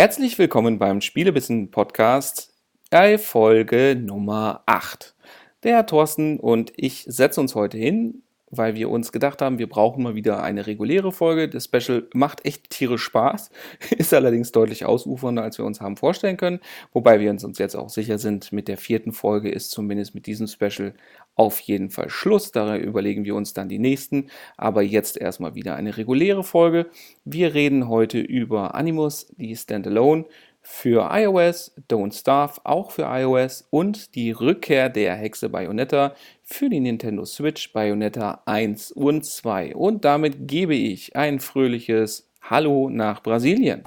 [0.00, 2.54] Herzlich willkommen beim Spielebissen Podcast
[2.88, 5.14] bei Folge Nummer 8.
[5.62, 9.68] Der Herr Thorsten und ich setzen uns heute hin, weil wir uns gedacht haben, wir
[9.68, 11.48] brauchen mal wieder eine reguläre Folge.
[11.48, 13.50] Das Special macht echt tierisch Spaß,
[13.96, 16.60] ist allerdings deutlich ausufernder, als wir uns haben vorstellen können.
[16.92, 20.46] Wobei wir uns jetzt auch sicher sind, mit der vierten Folge ist zumindest mit diesem
[20.46, 20.94] Special
[21.34, 22.52] auf jeden Fall Schluss.
[22.52, 24.26] Da überlegen wir uns dann die nächsten.
[24.56, 26.86] Aber jetzt erstmal wieder eine reguläre Folge.
[27.24, 30.26] Wir reden heute über Animus, die Standalone
[30.72, 36.80] für iOS, Don't Starve auch für iOS und die Rückkehr der Hexe Bayonetta für die
[36.80, 39.74] Nintendo Switch Bayonetta 1 und 2.
[39.74, 43.82] Und damit gebe ich ein fröhliches Hallo nach Brasilien.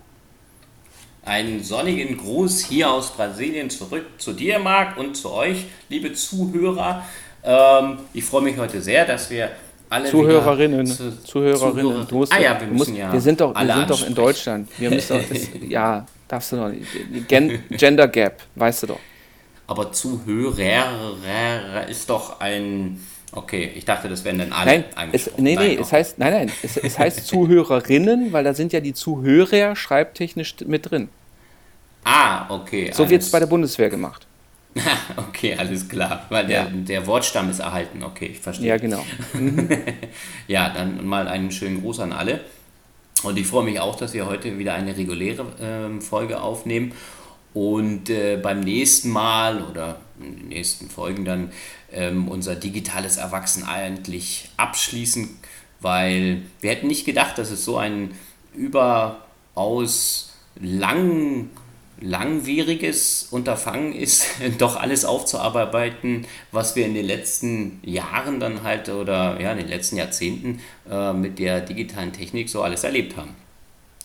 [1.25, 7.03] Einen sonnigen Gruß hier aus Brasilien zurück zu dir, Marc, und zu euch, liebe Zuhörer.
[7.43, 9.51] Ähm, ich freue mich heute sehr, dass wir
[9.89, 11.85] alle Zuhörerinnen, zu, Zuhörerinnen.
[11.85, 12.05] Zuhörer.
[12.05, 14.69] Du musst, ah ja, wir, musst, ja wir sind doch, wir sind doch in Deutschland.
[14.77, 16.87] Wir müssen doch, das, ja, darfst du noch nicht.
[17.27, 18.99] Gen Gender Gap, weißt du doch.
[19.67, 22.99] Aber Zuhörer ist doch ein.
[23.31, 26.51] Okay, ich dachte, das wären dann alle nein, es, nee, nee, es heißt, nein, nein,
[26.61, 31.09] es, es heißt Zuhörerinnen, weil da sind ja die Zuhörer schreibtechnisch mit drin.
[32.03, 32.91] Ah, okay.
[32.93, 34.27] So wird es bei der Bundeswehr gemacht.
[35.17, 36.25] okay, alles klar.
[36.29, 36.67] Weil der, ja.
[36.71, 38.03] der Wortstamm ist erhalten.
[38.03, 38.67] Okay, ich verstehe.
[38.67, 39.03] Ja, genau.
[39.33, 39.67] Mhm.
[40.47, 42.41] ja, dann mal einen schönen Gruß an alle.
[43.23, 46.93] Und ich freue mich auch, dass wir heute wieder eine reguläre äh, Folge aufnehmen.
[47.53, 51.51] Und äh, beim nächsten Mal oder in den nächsten Folgen dann
[51.91, 55.29] ähm, unser digitales Erwachsen eigentlich abschließen,
[55.79, 58.11] weil wir hätten nicht gedacht, dass es so ein
[58.55, 61.49] überaus lang
[62.03, 69.39] langwieriges Unterfangen ist, doch alles aufzuarbeiten, was wir in den letzten Jahren dann halt oder
[69.39, 73.35] ja, in den letzten Jahrzehnten äh, mit der digitalen Technik so alles erlebt haben.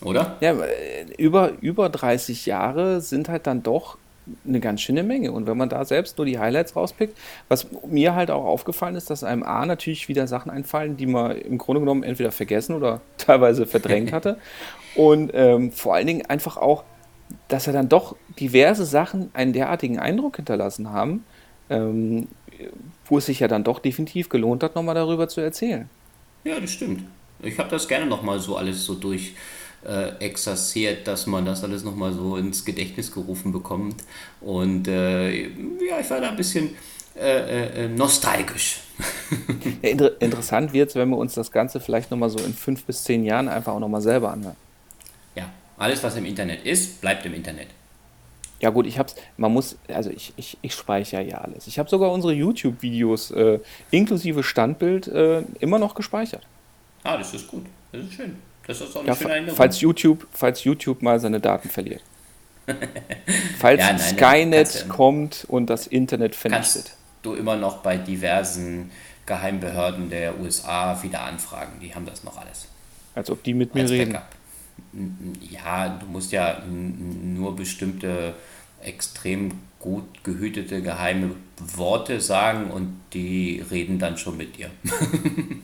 [0.02, 0.36] Oder?
[0.40, 3.98] Ja, äh, über, über 30 Jahre sind halt dann doch
[4.46, 5.32] eine ganz schöne Menge.
[5.32, 7.16] Und wenn man da selbst nur die Highlights rauspickt,
[7.48, 11.36] was mir halt auch aufgefallen ist, dass einem A natürlich wieder Sachen einfallen, die man
[11.36, 14.38] im Grunde genommen entweder vergessen oder teilweise verdrängt hatte.
[14.94, 16.84] Und ähm, vor allen Dingen einfach auch
[17.48, 21.24] dass er dann doch diverse Sachen einen derartigen Eindruck hinterlassen haben,
[21.70, 22.28] ähm,
[23.06, 25.88] wo es sich ja dann doch definitiv gelohnt hat, nochmal darüber zu erzählen.
[26.44, 27.04] Ja, das stimmt.
[27.40, 29.34] Ich habe das gerne nochmal so alles so durch
[29.86, 34.02] äh, exerziert, dass man das alles nochmal so ins Gedächtnis gerufen bekommt.
[34.40, 36.70] Und äh, ja, ich war da ein bisschen
[37.16, 38.80] äh, äh nostalgisch.
[39.82, 42.84] ja, inter interessant wird es, wenn wir uns das Ganze vielleicht nochmal so in fünf
[42.84, 44.56] bis zehn Jahren einfach auch nochmal selber anhören.
[45.78, 47.68] Alles, was im Internet ist, bleibt im Internet.
[48.60, 51.68] Ja gut, ich hab's, man muss, also ich, ich, ich speichere ja alles.
[51.68, 53.60] Ich habe sogar unsere YouTube-Videos äh,
[53.92, 56.44] inklusive Standbild äh, immer noch gespeichert.
[57.04, 57.64] Ah, das ist gut.
[57.92, 58.36] Das ist schön.
[58.66, 59.56] Das ist auch eine ja, schöne Erinnerung.
[59.56, 62.02] Falls YouTube, falls YouTube mal seine Daten verliert.
[63.58, 66.92] falls ja, nein, Skynet ja, kommt und das Internet vernichtet.
[67.22, 68.90] du immer noch bei diversen
[69.24, 71.78] Geheimbehörden der USA wieder anfragen.
[71.80, 72.66] Die haben das noch alles.
[73.14, 74.12] Als ob die mit mir Als reden.
[74.14, 74.37] Backup
[75.50, 78.34] ja, du musst ja nur bestimmte
[78.82, 81.30] extrem gut gehütete geheime
[81.76, 84.70] Worte sagen und die reden dann schon mit dir.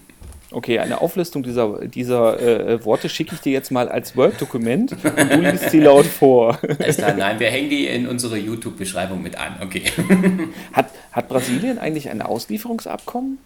[0.51, 5.33] Okay, eine Auflistung dieser, dieser äh, Worte schicke ich dir jetzt mal als Word-Dokument und
[5.33, 6.59] du liest sie laut vor.
[6.59, 9.57] Klar, nein, wir hängen die in unsere YouTube-Beschreibung mit an.
[9.61, 9.83] Okay.
[10.73, 13.39] Hat, hat Brasilien eigentlich ein Auslieferungsabkommen?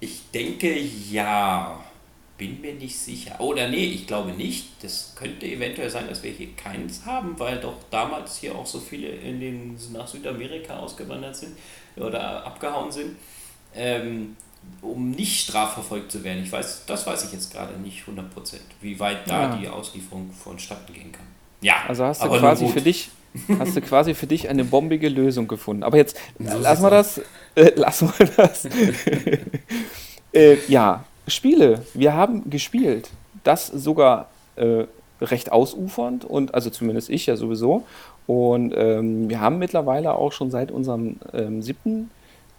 [0.00, 0.74] Ich denke
[1.10, 1.78] ja
[2.42, 3.40] bin mir nicht sicher.
[3.40, 4.82] Oder nee, ich glaube nicht.
[4.82, 8.80] Das könnte eventuell sein, dass wir hier keins haben, weil doch damals hier auch so
[8.80, 11.56] viele in den, nach Südamerika ausgewandert sind
[11.96, 13.16] oder abgehauen sind,
[13.76, 14.36] ähm,
[14.80, 16.42] um nicht strafverfolgt zu werden.
[16.42, 19.56] Ich weiß, das weiß ich jetzt gerade nicht 100%, wie weit da ja.
[19.56, 21.26] die Auslieferung vonstatten gehen kann.
[21.60, 23.10] Ja, also hast du quasi für dich
[23.60, 25.84] hast du quasi für dich eine bombige Lösung gefunden.
[25.84, 27.20] Aber jetzt so lassen wir das.
[27.54, 28.64] Äh, lassen wir das.
[30.32, 31.82] äh, ja, Spiele.
[31.94, 33.10] Wir haben gespielt.
[33.44, 34.84] Das sogar äh,
[35.20, 37.84] recht ausufernd und also zumindest ich ja sowieso.
[38.26, 42.10] Und ähm, wir haben mittlerweile auch schon seit unserem ähm, siebten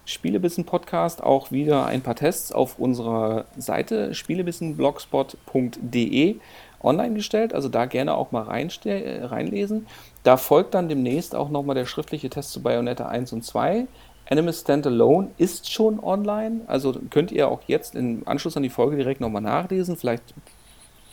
[0.05, 6.35] Spielebissen-Podcast auch wieder ein paar Tests auf unserer Seite spielebissenblogspot.de
[6.81, 7.53] online gestellt.
[7.53, 9.87] Also da gerne auch mal reinlesen.
[10.23, 13.87] Da folgt dann demnächst auch nochmal der schriftliche Test zu Bayonetta 1 und 2.
[14.29, 18.95] Animus Standalone ist schon online, also könnt ihr auch jetzt im Anschluss an die Folge
[18.97, 19.97] direkt nochmal nachlesen.
[19.97, 20.33] Vielleicht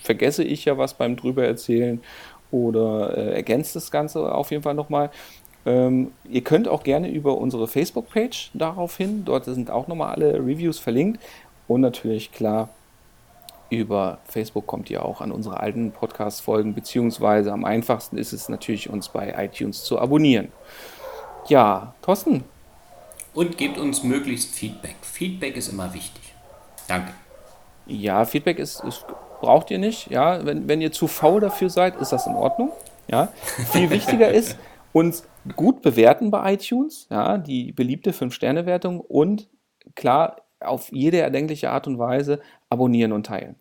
[0.00, 2.00] vergesse ich ja was beim drüber erzählen
[2.50, 5.10] oder äh, ergänzt das Ganze auf jeden Fall nochmal.
[5.66, 10.34] Ähm, ihr könnt auch gerne über unsere Facebook-Page darauf hin, dort sind auch nochmal alle
[10.34, 11.20] Reviews verlinkt
[11.68, 12.70] und natürlich klar
[13.70, 18.90] Über Facebook kommt ihr auch an unsere alten Podcast-Folgen, beziehungsweise am einfachsten ist es natürlich,
[18.90, 20.52] uns bei iTunes zu abonnieren.
[21.46, 22.44] Ja, Thorsten.
[23.34, 24.96] Und gebt uns möglichst Feedback.
[25.02, 26.34] Feedback ist immer wichtig.
[26.88, 27.12] Danke.
[27.86, 29.06] Ja, Feedback ist, ist
[29.40, 30.10] braucht ihr nicht.
[30.10, 32.70] Ja, wenn, wenn ihr zu faul dafür seid, ist das in Ordnung.
[33.08, 33.28] Ja,
[33.72, 34.56] viel wichtiger ist,
[34.92, 35.24] uns
[35.56, 39.48] gut bewerten bei iTunes, ja, die beliebte 5-Sterne-Wertung und
[39.94, 43.56] klar auf jede erdenkliche Art und Weise abonnieren und teilen.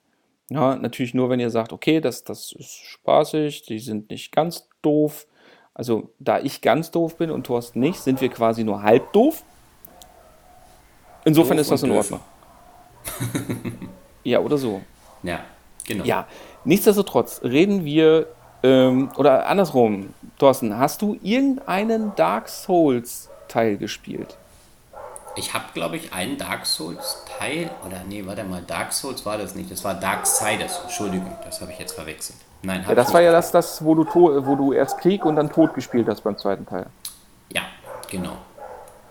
[0.50, 4.68] Ja, natürlich nur, wenn ihr sagt, okay, das, das ist spaßig, die sind nicht ganz
[4.82, 5.28] doof.
[5.74, 9.46] Also, da ich ganz doof bin und Thorsten nicht, sind wir quasi nur halb doof.
[11.26, 12.20] Insofern doof ist das in Ordnung.
[14.24, 14.82] ja, oder so.
[15.24, 15.42] Ja,
[15.86, 16.06] genau.
[16.06, 16.28] Ja,
[16.64, 18.28] nichtsdestotrotz reden wir,
[18.64, 24.38] ähm, oder andersrum, Thorsten, hast du irgendeinen Dark Souls-Teil gespielt?
[25.36, 29.56] Ich habe, glaube ich, einen Dark Souls-Teil, oder nee, warte mal, Dark Souls war das
[29.56, 32.40] nicht, das war Dark Siders, Entschuldigung, das habe ich jetzt verwechselt.
[32.62, 35.50] Nein, ja, das war ja das, das wo, du wo du erst Krieg und dann
[35.50, 36.88] Tod gespielt hast beim zweiten Teil.
[37.54, 37.62] Ja,
[38.10, 38.38] genau.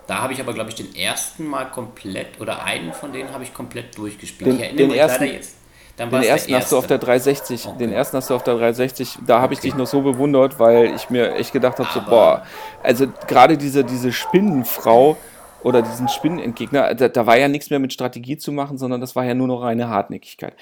[0.09, 3.45] Da habe ich aber, glaube ich, den ersten Mal komplett, oder einen von denen habe
[3.45, 4.51] ich komplett durchgespielt.
[4.51, 5.57] Den, ich erinnere den mich ersten, leider jetzt.
[5.99, 7.79] Dann den ersten hast du auf der 360, okay.
[7.79, 9.55] den ersten hast du auf der 360, da habe okay.
[9.55, 12.47] ich dich noch so bewundert, weil ich mir echt gedacht habe, so, boah,
[12.83, 15.19] also gerade diese, diese Spinnenfrau
[15.63, 19.15] oder diesen Spinnenentgegner, da, da war ja nichts mehr mit Strategie zu machen, sondern das
[19.15, 20.55] war ja nur noch reine Hartnäckigkeit.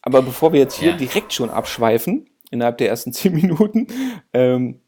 [0.00, 0.96] Aber bevor wir jetzt hier ja.
[0.96, 3.88] direkt schon abschweifen, innerhalb der ersten zehn Minuten.
[4.32, 4.80] Ähm,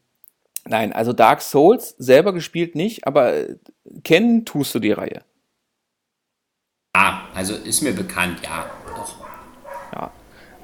[0.67, 3.55] nein, also Dark Souls selber gespielt nicht, aber äh,
[4.03, 5.23] kennen tust du die Reihe.
[6.93, 8.65] Ah, also ist mir bekannt, ja,
[8.95, 9.15] doch.
[9.93, 10.11] Ja,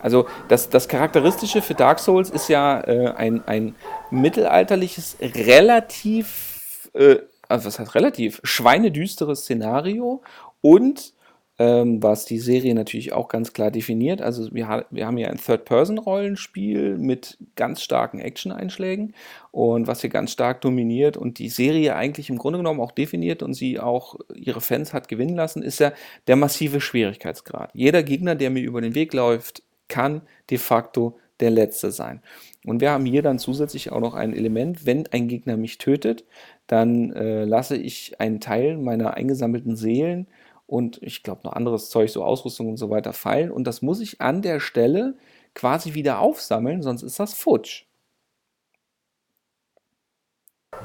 [0.02, 3.76] also das, das Charakteristische für Dark Souls ist ja äh, ein, ein
[4.10, 7.18] mittelalterliches, relativ, äh,
[7.48, 10.24] also was heißt relativ, schweinedüsteres Szenario
[10.62, 11.14] und
[11.60, 14.22] ähm, was die Serie natürlich auch ganz klar definiert.
[14.22, 19.14] Also wir, wir haben ja ein Third-Person-Rollenspiel mit ganz starken Action-Einschlägen
[19.52, 23.44] und was hier ganz stark dominiert und die Serie eigentlich im Grunde genommen auch definiert
[23.44, 25.94] und sie auch ihre Fans hat gewinnen lassen, ist ja
[26.28, 27.70] der massive Schwierigkeitsgrad.
[27.74, 32.22] Jeder Gegner, der mir über den Weg läuft, kann de facto der letzte sein.
[32.66, 36.24] Und wir haben hier dann zusätzlich auch noch ein Element, wenn ein Gegner mich tötet,
[36.68, 40.28] dann äh, lasse ich einen Teil meiner eingesammelten Seelen
[40.66, 43.52] und ich glaube noch anderes Zeug, so Ausrüstung und so weiter fallen.
[43.52, 45.16] Und das muss ich an der Stelle
[45.54, 47.84] quasi wieder aufsammeln, sonst ist das futsch.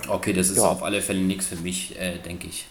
[0.09, 0.65] Okay, das ist ja.
[0.65, 2.67] auf alle Fälle nichts für mich, äh, denke ich.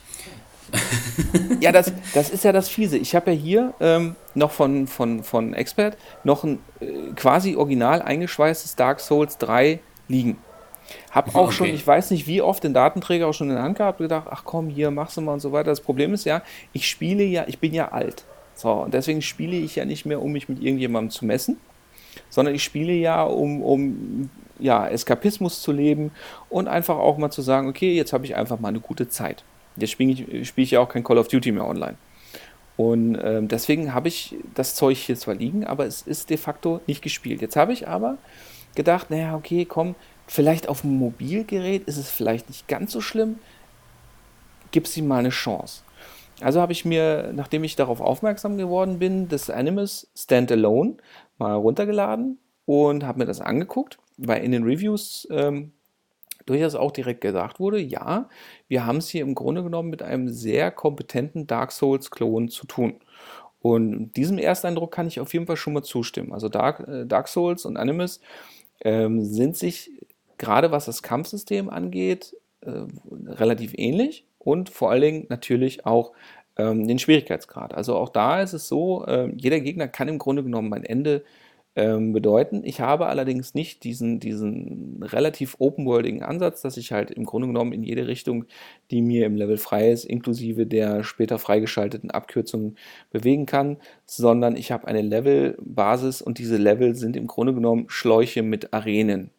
[1.62, 2.98] ja, das, das ist ja das Fiese.
[2.98, 8.02] Ich habe ja hier ähm, noch von, von, von Expert noch ein äh, quasi original
[8.02, 10.38] eingeschweißtes Dark Souls 3 liegen.
[11.12, 11.54] Hab auch okay.
[11.54, 14.28] schon, ich weiß nicht, wie oft den Datenträger auch schon in der Hand gehabt, gedacht,
[14.30, 15.70] ach komm, hier, machst du mal und so weiter.
[15.70, 16.42] Das Problem ist ja,
[16.74, 18.26] ich spiele ja, ich bin ja alt.
[18.56, 21.58] So, und deswegen spiele ich ja nicht mehr, um mich mit irgendjemandem zu messen,
[22.30, 24.30] sondern ich spiele ja, um, um
[24.60, 26.12] ja, Eskapismus zu leben
[26.50, 29.44] und einfach auch mal zu sagen, okay, jetzt habe ich einfach mal eine gute Zeit.
[29.76, 31.96] Jetzt spiele ich, spiel ich ja auch kein Call of Duty mehr online.
[32.78, 36.80] Und ähm, deswegen habe ich das Zeug hier zwar liegen, aber es ist de facto
[36.86, 37.42] nicht gespielt.
[37.42, 38.18] Jetzt habe ich aber
[38.76, 39.96] gedacht, naja, okay, komm,
[40.28, 43.40] Vielleicht auf dem Mobilgerät ist es vielleicht nicht ganz so schlimm.
[44.72, 45.84] Gib sie mal eine Chance.
[46.42, 50.98] Also habe ich mir, nachdem ich darauf aufmerksam geworden bin, das Animus Standalone
[51.38, 55.72] mal runtergeladen und habe mir das angeguckt, weil in den Reviews ähm,
[56.46, 58.30] durchaus auch direkt gesagt wurde, ja,
[58.68, 63.00] wir haben es hier im Grunde genommen mit einem sehr kompetenten Dark Souls-Klon zu tun.
[63.60, 66.34] Und diesem Ersteindruck kann ich auf jeden Fall schon mal zustimmen.
[66.34, 68.22] Also Dark, äh, Dark Souls und Animus
[68.82, 69.92] ähm, sind sich
[70.38, 72.84] gerade was das Kampfsystem angeht, äh,
[73.26, 76.14] relativ ähnlich und vor allen Dingen natürlich auch
[76.58, 77.74] ähm, den Schwierigkeitsgrad.
[77.74, 81.24] Also auch da ist es so, äh, jeder Gegner kann im Grunde genommen mein Ende
[81.78, 82.64] ähm, bedeuten.
[82.66, 87.72] Ich habe allerdings nicht diesen, diesen relativ open-worldigen Ansatz, dass ich halt im Grunde genommen
[87.72, 88.46] in jede Richtung,
[88.90, 92.78] die mir im Level frei ist, inklusive der später freigeschalteten Abkürzungen
[93.12, 93.78] bewegen kann,
[94.08, 99.30] sondern ich habe eine Levelbasis und diese Level sind im Grunde genommen Schläuche mit Arenen.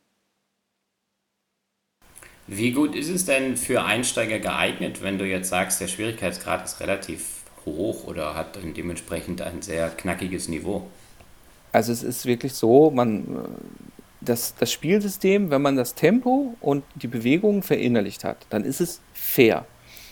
[2.48, 6.80] Wie gut ist es denn für Einsteiger geeignet, wenn du jetzt sagst, der Schwierigkeitsgrad ist
[6.80, 10.86] relativ hoch oder hat dementsprechend ein sehr knackiges Niveau?
[11.72, 13.44] Also es ist wirklich so, man
[14.22, 19.00] das, das Spielsystem, wenn man das Tempo und die Bewegungen verinnerlicht hat, dann ist es
[19.12, 19.66] fair.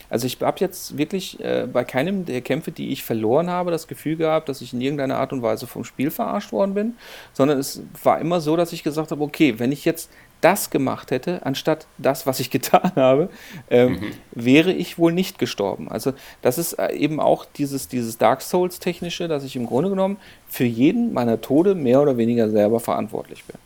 [0.09, 3.89] Also ich habe jetzt wirklich äh, bei keinem der Kämpfe, die ich verloren habe, das
[3.89, 6.97] Gefühl gehabt, dass ich in irgendeiner Art und Weise vom Spiel verarscht worden bin,
[7.33, 11.11] sondern es war immer so, dass ich gesagt habe, okay, wenn ich jetzt das gemacht
[11.11, 13.29] hätte, anstatt das, was ich getan habe,
[13.71, 14.13] ähm, mhm.
[14.33, 15.91] wäre ich wohl nicht gestorben.
[15.91, 16.13] Also
[16.43, 20.65] das ist äh, eben auch dieses, dieses Dark Souls-Technische, dass ich im Grunde genommen für
[20.65, 23.57] jeden meiner Tode mehr oder weniger selber verantwortlich bin.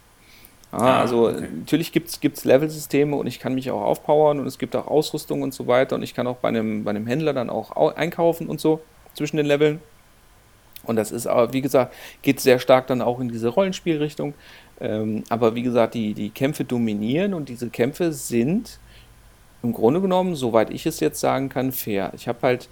[0.73, 1.49] Ah, also okay.
[1.59, 5.43] natürlich gibt es Level-Systeme und ich kann mich auch aufpowern und es gibt auch Ausrüstung
[5.43, 8.47] und so weiter und ich kann auch bei einem, bei einem Händler dann auch einkaufen
[8.47, 8.81] und so
[9.15, 9.81] zwischen den Leveln.
[10.85, 14.35] Und das ist aber, wie gesagt, geht sehr stark dann auch in diese Rollenspielrichtung.
[14.81, 18.79] Ähm, aber wie gesagt, die, die Kämpfe dominieren und diese Kämpfe sind
[19.63, 22.13] im Grunde genommen, soweit ich es jetzt sagen kann, fair.
[22.15, 22.69] Ich habe halt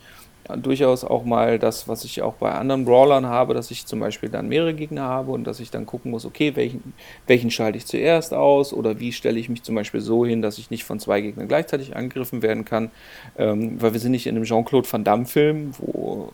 [0.56, 4.30] durchaus auch mal das, was ich auch bei anderen Brawlern habe, dass ich zum Beispiel
[4.30, 6.94] dann mehrere Gegner habe und dass ich dann gucken muss, okay, welchen,
[7.26, 10.58] welchen schalte ich zuerst aus oder wie stelle ich mich zum Beispiel so hin, dass
[10.58, 12.90] ich nicht von zwei Gegnern gleichzeitig angegriffen werden kann,
[13.36, 16.32] ähm, weil wir sind nicht in einem Jean-Claude Van Damme-Film, wo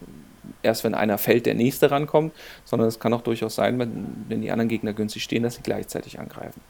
[0.62, 2.32] erst wenn einer fällt, der nächste rankommt,
[2.64, 5.62] sondern es kann auch durchaus sein, wenn, wenn die anderen Gegner günstig stehen, dass sie
[5.62, 6.60] gleichzeitig angreifen.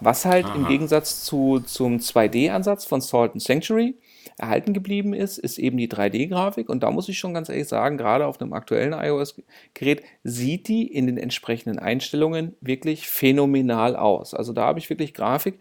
[0.00, 0.56] Was halt Aha.
[0.56, 3.94] im Gegensatz zu, zum 2D-Ansatz von Salt and Sanctuary
[4.36, 6.68] erhalten geblieben ist, ist eben die 3D-Grafik.
[6.68, 10.86] Und da muss ich schon ganz ehrlich sagen, gerade auf einem aktuellen iOS-Gerät sieht die
[10.88, 14.34] in den entsprechenden Einstellungen wirklich phänomenal aus.
[14.34, 15.60] Also da habe ich wirklich Grafik,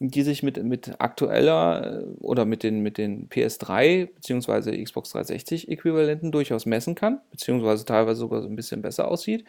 [0.00, 4.82] die sich mit, mit aktueller äh, oder mit den, mit den PS3 bzw.
[4.82, 9.44] Xbox 360 Äquivalenten durchaus messen kann, beziehungsweise teilweise sogar so ein bisschen besser aussieht.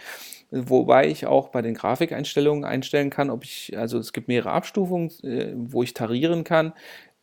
[0.49, 5.11] Wobei ich auch bei den Grafikeinstellungen einstellen kann, ob ich, also es gibt mehrere Abstufungen,
[5.23, 6.73] äh, wo ich tarieren kann,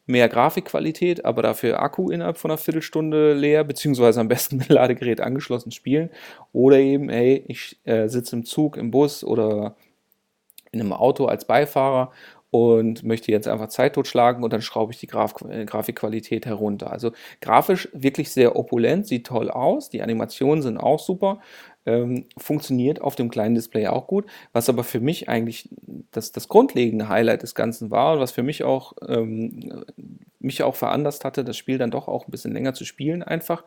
[0.06, 5.21] mehr Grafikqualität, aber dafür Akku innerhalb von einer Viertelstunde leer, beziehungsweise am besten mit Ladegerät
[5.21, 6.11] angeschlossen spielen.
[6.52, 9.75] Oder eben, hey, ich äh, sitze im Zug, im Bus oder
[10.71, 12.12] in einem Auto als Beifahrer
[12.50, 16.93] und möchte jetzt einfach Zeit totschlagen und dann schraube ich die Graf äh, Grafikqualität herunter.
[16.93, 21.41] Also grafisch wirklich sehr opulent, sieht toll aus, die Animationen sind auch super,
[21.87, 24.26] ähm, funktioniert auf dem kleinen Display auch gut.
[24.53, 25.69] Was aber für mich eigentlich
[26.11, 29.85] das, das grundlegende Highlight des Ganzen war und was für mich auch, ähm,
[30.38, 33.65] mich auch veranlasst hatte, das Spiel dann doch auch ein bisschen länger zu spielen einfach,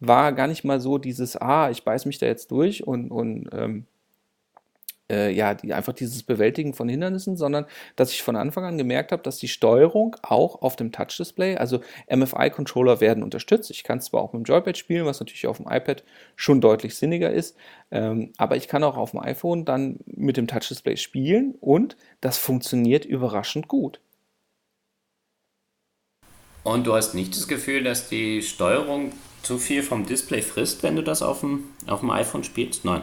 [0.00, 3.48] war gar nicht mal so dieses, ah, ich beiß mich da jetzt durch und, und
[3.52, 3.86] ähm,
[5.10, 9.12] äh, ja, die, einfach dieses Bewältigen von Hindernissen, sondern dass ich von Anfang an gemerkt
[9.12, 13.70] habe, dass die Steuerung auch auf dem Touch-Display, also MFI-Controller werden unterstützt.
[13.70, 16.04] Ich kann zwar auch mit dem Joypad spielen, was natürlich auf dem iPad
[16.36, 17.56] schon deutlich sinniger ist,
[17.90, 22.38] ähm, aber ich kann auch auf dem iPhone dann mit dem Touch-Display spielen und das
[22.38, 24.00] funktioniert überraschend gut.
[26.62, 29.12] Und du hast nicht das Gefühl, dass die Steuerung
[29.42, 32.84] zu viel vom Display frisst, wenn du das auf dem, auf dem iPhone spielst?
[32.84, 33.02] Nein.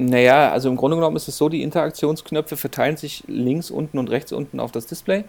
[0.00, 4.08] Naja, also im Grunde genommen ist es so, die Interaktionsknöpfe verteilen sich links unten und
[4.08, 5.24] rechts unten auf das Display.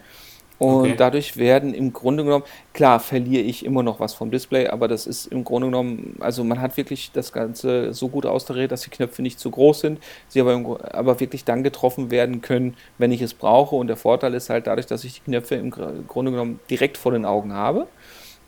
[0.58, 0.94] Und okay.
[0.96, 5.06] dadurch werden im Grunde genommen, klar, verliere ich immer noch was vom Display, aber das
[5.06, 8.90] ist im Grunde genommen, also man hat wirklich das Ganze so gut austariert, dass die
[8.90, 9.98] Knöpfe nicht zu groß sind,
[10.28, 13.76] sie aber, im, aber wirklich dann getroffen werden können, wenn ich es brauche.
[13.76, 17.12] Und der Vorteil ist halt dadurch, dass ich die Knöpfe im Grunde genommen direkt vor
[17.12, 17.88] den Augen habe,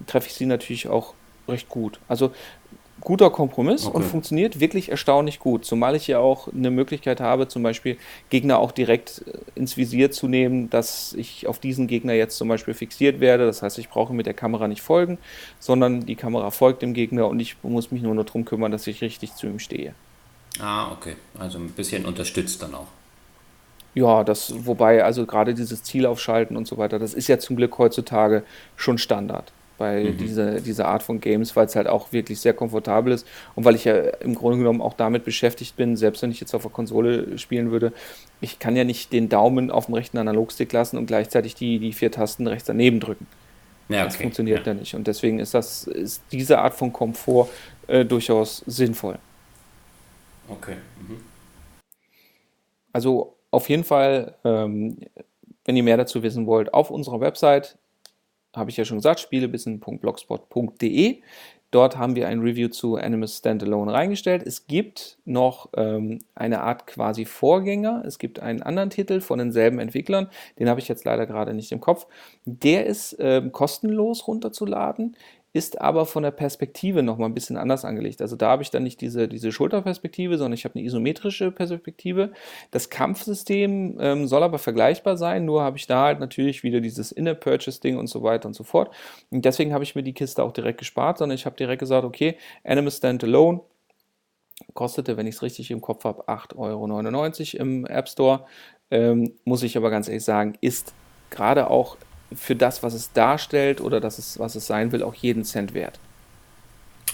[0.07, 1.15] treffe ich sie natürlich auch
[1.49, 2.01] recht gut.
[2.09, 2.31] Also
[3.01, 3.97] guter Kompromiss okay.
[3.97, 5.65] und funktioniert wirklich erstaunlich gut.
[5.65, 7.97] Zumal ich ja auch eine Möglichkeit habe, zum Beispiel
[8.31, 12.49] Gegner auch direkt äh, ins Visier zu nehmen, dass ich auf diesen Gegner jetzt zum
[12.49, 13.47] Beispiel fixiert werde.
[13.47, 15.19] Das heißt, ich brauche mit der Kamera nicht folgen,
[15.59, 18.87] sondern die Kamera folgt dem Gegner und ich muss mich nur noch darum kümmern, dass
[18.87, 19.95] ich richtig zu ihm stehe.
[20.61, 21.17] Ah, okay.
[21.39, 22.87] Also ein bisschen unterstützt dann auch.
[23.95, 27.55] Ja, das, wobei, also gerade dieses Ziel aufschalten und so weiter, das ist ja zum
[27.57, 28.43] Glück heutzutage
[28.77, 30.19] schon Standard bei mhm.
[30.19, 33.75] dieser, dieser Art von Games, weil es halt auch wirklich sehr komfortabel ist und weil
[33.75, 36.71] ich ja im Grunde genommen auch damit beschäftigt bin, selbst wenn ich jetzt auf der
[36.71, 37.93] Konsole spielen würde,
[38.41, 41.93] ich kann ja nicht den Daumen auf dem rechten Analogstick lassen und gleichzeitig die, die
[41.93, 43.27] vier Tasten rechts daneben drücken.
[43.89, 44.05] Ja, okay.
[44.07, 44.73] Das funktioniert ja.
[44.73, 44.79] ja.
[44.79, 47.49] nicht und deswegen ist das ist diese Art von Komfort
[47.87, 49.19] äh, durchaus sinnvoll.
[50.49, 50.77] Okay.
[51.01, 51.21] Mhm.
[52.93, 54.99] Also auf jeden Fall, ähm,
[55.65, 57.77] wenn ihr mehr dazu wissen wollt, auf unserer Website
[58.57, 61.23] habe ich ja schon gesagt, spielebissen.blogspot.de.
[61.75, 64.45] Dort haben wir ein Review zu Animus Standalone reingestellt.
[64.47, 68.05] Es gibt noch ähm, eine Art quasi Vorgänger.
[68.07, 70.29] Es gibt einen anderen Titel von denselben Entwicklern.
[70.61, 72.07] Den habe ich jetzt leider gerade nicht im Kopf.
[72.45, 75.17] Der ist ähm, kostenlos runterzuladen
[75.55, 78.21] ist aber von der Perspektive nochmal ein bisschen anders angelegt.
[78.21, 82.33] Also da habe ich dann nicht diese, diese Schulterperspektive, sondern ich habe eine isometrische Perspektive.
[82.73, 87.13] Das Kampfsystem ähm, soll aber vergleichbar sein, nur habe ich da halt natürlich wieder dieses
[87.13, 88.93] Inner Purchase Ding und so weiter und so fort.
[89.31, 92.05] Und deswegen habe ich mir die Kiste auch direkt gespart, sondern ich habe direkt gesagt,
[92.05, 93.61] okay, Animal Standalone
[94.75, 98.47] kostete, wenn ich es richtig im Kopf habe, 8,99 Euro im App Store.
[98.91, 100.95] Ähm, muss ich aber ganz ehrlich sagen, ist
[101.31, 101.97] gerade auch
[102.35, 105.75] für das, was es darstellt oder das es, was es sein will, auch jeden Cent
[105.75, 105.99] wert.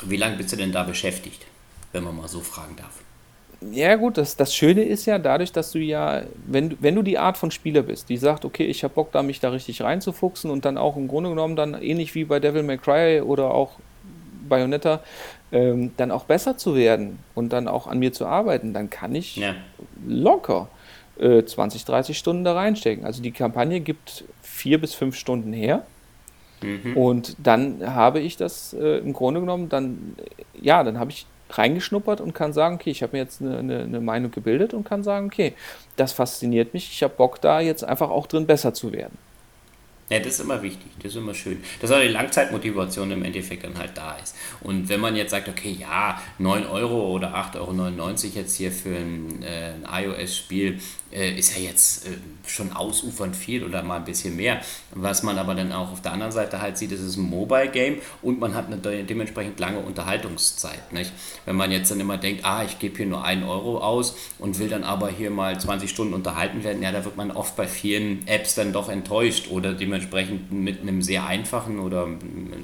[0.05, 1.47] Wie lange bist du denn da beschäftigt,
[1.93, 3.01] wenn man mal so fragen darf?
[3.73, 7.19] Ja, gut, das, das Schöne ist ja dadurch, dass du ja, wenn, wenn du die
[7.19, 10.51] Art von Spieler bist, die sagt, okay, ich habe Bock da, mich da richtig reinzufuchsen
[10.51, 13.73] und dann auch im Grunde genommen dann ähnlich wie bei Devil May Cry oder auch
[14.49, 15.01] Bayonetta,
[15.53, 19.15] ähm, dann auch besser zu werden und dann auch an mir zu arbeiten, dann kann
[19.15, 19.55] ich ja.
[20.07, 20.69] locker
[21.21, 23.05] äh, 20, 30 Stunden da reinstecken.
[23.05, 25.85] Also die Kampagne gibt vier bis fünf Stunden her.
[26.63, 26.97] Mhm.
[26.97, 30.17] Und dann habe ich das äh, im Grunde genommen, dann,
[30.61, 33.81] ja, dann habe ich reingeschnuppert und kann sagen, okay, ich habe mir jetzt eine, eine,
[33.81, 35.55] eine, Meinung gebildet und kann sagen, okay,
[35.97, 39.19] das fasziniert mich, ich habe Bock da jetzt einfach auch drin besser zu werden.
[40.11, 41.63] Ja, das ist immer wichtig, das ist immer schön.
[41.81, 44.35] Dass auch die Langzeitmotivation im Endeffekt dann halt da ist.
[44.61, 48.97] Und wenn man jetzt sagt, okay, ja, 9 Euro oder 8,99 Euro jetzt hier für
[48.97, 50.81] ein, äh, ein iOS-Spiel,
[51.13, 52.11] äh, ist ja jetzt äh,
[52.47, 54.61] schon ausufernd viel oder mal ein bisschen mehr.
[54.95, 57.99] Was man aber dann auch auf der anderen Seite halt sieht, ist es ein Mobile-Game
[58.23, 60.93] und man hat eine dementsprechend lange Unterhaltungszeit.
[60.93, 61.13] Nicht?
[61.45, 64.59] Wenn man jetzt dann immer denkt, ah, ich gebe hier nur einen Euro aus und
[64.59, 67.67] will dann aber hier mal 20 Stunden unterhalten werden, ja, da wird man oft bei
[67.67, 72.09] vielen Apps dann doch enttäuscht oder dementsprechend mit einem sehr einfachen oder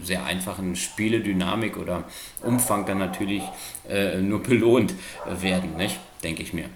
[0.03, 2.05] sehr einfachen Spieledynamik oder
[2.43, 3.43] Umfang dann natürlich
[3.89, 4.95] äh, nur belohnt
[5.41, 5.99] werden, nicht?
[6.23, 6.69] denke ich mir.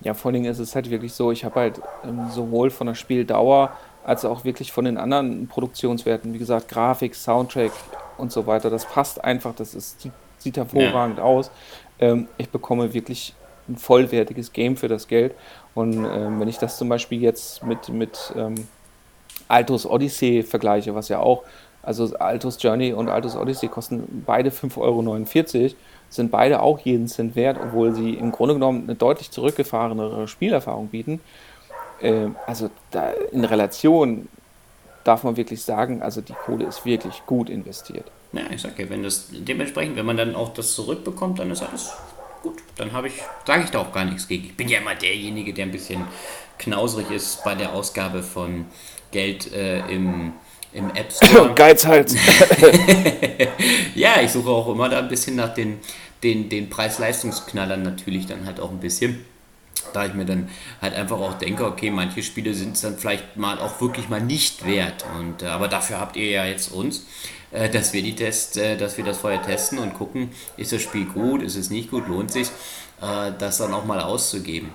[0.00, 2.86] Ja, vor allen Dingen ist es halt wirklich so, ich habe halt ähm, sowohl von
[2.86, 3.72] der Spieldauer
[4.04, 7.72] als auch wirklich von den anderen Produktionswerten, wie gesagt, Grafik, Soundtrack
[8.18, 10.08] und so weiter, das passt einfach, das ist,
[10.38, 11.24] sieht, hervorragend ja.
[11.24, 11.50] aus.
[11.98, 13.34] Ähm, ich bekomme wirklich
[13.68, 15.34] ein vollwertiges Game für das Geld.
[15.74, 18.54] Und ähm, wenn ich das zum Beispiel jetzt mit, mit ähm,
[19.48, 21.42] Altos Odyssey vergleiche, was ja auch,
[21.82, 24.78] also Altos Journey und Altos Odyssey kosten beide 5,49
[25.62, 25.74] Euro
[26.14, 30.88] sind beide auch jeden Cent wert, obwohl sie im Grunde genommen eine deutlich zurückgefahrenere Spielerfahrung
[30.88, 31.20] bieten.
[32.00, 32.70] Äh, also
[33.32, 34.28] in Relation
[35.04, 38.06] darf man wirklich sagen, also die Kohle ist wirklich gut investiert.
[38.32, 41.62] Ja, ich sage ja, wenn das dementsprechend, wenn man dann auch das zurückbekommt, dann ist
[41.62, 41.92] alles
[42.42, 42.56] gut.
[42.76, 43.14] Dann habe ich,
[43.46, 44.44] sage ich da auch gar nichts gegen.
[44.46, 46.04] Ich bin ja immer derjenige, der ein bisschen
[46.58, 48.66] knausrig ist bei der Ausgabe von
[49.12, 50.32] Geld äh, im
[50.74, 51.52] im App Store.
[51.54, 52.14] Geizhals.
[53.94, 55.78] ja, ich suche auch immer da ein bisschen nach den,
[56.22, 59.24] den, den Preis-Leistungsknallern natürlich dann halt auch ein bisschen.
[59.92, 60.48] Da ich mir dann
[60.80, 64.20] halt einfach auch denke, okay, manche Spiele sind es dann vielleicht mal auch wirklich mal
[64.20, 65.04] nicht wert.
[65.18, 67.06] Und, äh, aber dafür habt ihr ja jetzt uns,
[67.52, 70.82] äh, dass wir die Test, äh, dass wir das vorher testen und gucken, ist das
[70.82, 72.48] Spiel gut, ist es nicht gut, lohnt sich,
[73.00, 74.70] das dann auch mal auszugeben.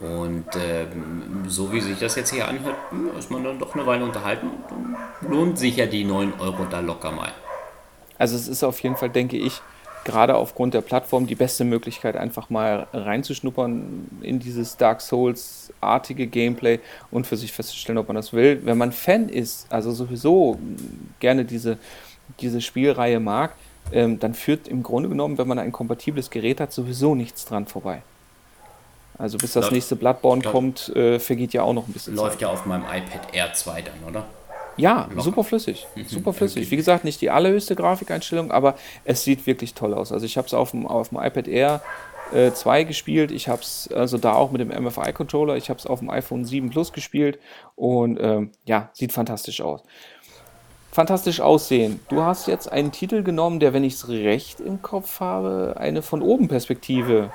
[0.00, 3.86] Und ähm, so wie sich das jetzt hier anhört, hm, ist man dann doch eine
[3.86, 7.32] Weile unterhalten und lohnt sich ja die 9 Euro da locker mal.
[8.18, 9.60] Also es ist auf jeden Fall, denke ich,
[10.04, 16.80] gerade aufgrund der Plattform die beste Möglichkeit, einfach mal reinzuschnuppern in dieses Dark Souls-artige Gameplay
[17.10, 18.60] und für sich festzustellen, ob man das will.
[18.64, 20.58] Wenn man Fan ist, also sowieso
[21.20, 21.78] gerne diese,
[22.40, 23.54] diese Spielreihe mag,
[23.92, 27.66] ähm, dann führt im Grunde genommen, wenn man ein kompatibles Gerät hat, sowieso nichts dran
[27.66, 28.02] vorbei.
[29.16, 32.16] Also bis das Läuft, nächste Bloodborne glaub, kommt, äh, vergeht ja auch noch ein bisschen
[32.16, 32.42] Läuft Zeit.
[32.42, 34.24] ja auf meinem iPad Air 2 dann, oder?
[34.76, 35.22] Ja, Locker.
[35.22, 35.86] super flüssig.
[35.94, 36.62] Mhm, super flüssig.
[36.62, 36.70] Okay.
[36.72, 38.74] Wie gesagt, nicht die allerhöchste Grafikeinstellung, aber
[39.04, 40.10] es sieht wirklich toll aus.
[40.10, 41.80] Also ich habe es auf dem, auf dem iPad Air
[42.32, 43.30] äh, 2 gespielt.
[43.30, 45.56] Ich habe es also da auch mit dem MFI-Controller.
[45.56, 47.38] Ich habe es auf dem iPhone 7 Plus gespielt
[47.76, 49.82] und ähm, ja, sieht fantastisch aus.
[50.90, 52.00] Fantastisch aussehen.
[52.08, 56.02] Du hast jetzt einen Titel genommen, der, wenn ich es recht im Kopf habe, eine
[56.02, 57.30] von oben Perspektive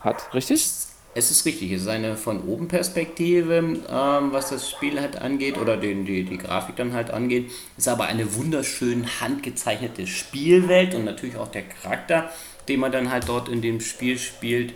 [0.00, 0.68] hat, richtig?
[1.12, 5.58] Es ist richtig, es ist eine von oben Perspektive, ähm, was das Spiel halt angeht
[5.58, 7.50] oder den, die, die Grafik dann halt angeht.
[7.76, 12.30] Es ist aber eine wunderschön handgezeichnete Spielwelt und natürlich auch der Charakter,
[12.68, 14.72] den man dann halt dort in dem Spiel spielt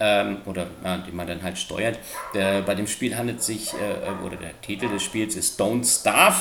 [0.00, 2.00] ähm, oder ja, den man dann halt steuert.
[2.34, 6.36] Der, bei dem Spiel handelt sich, äh, oder der Titel des Spiels ist Don't Starve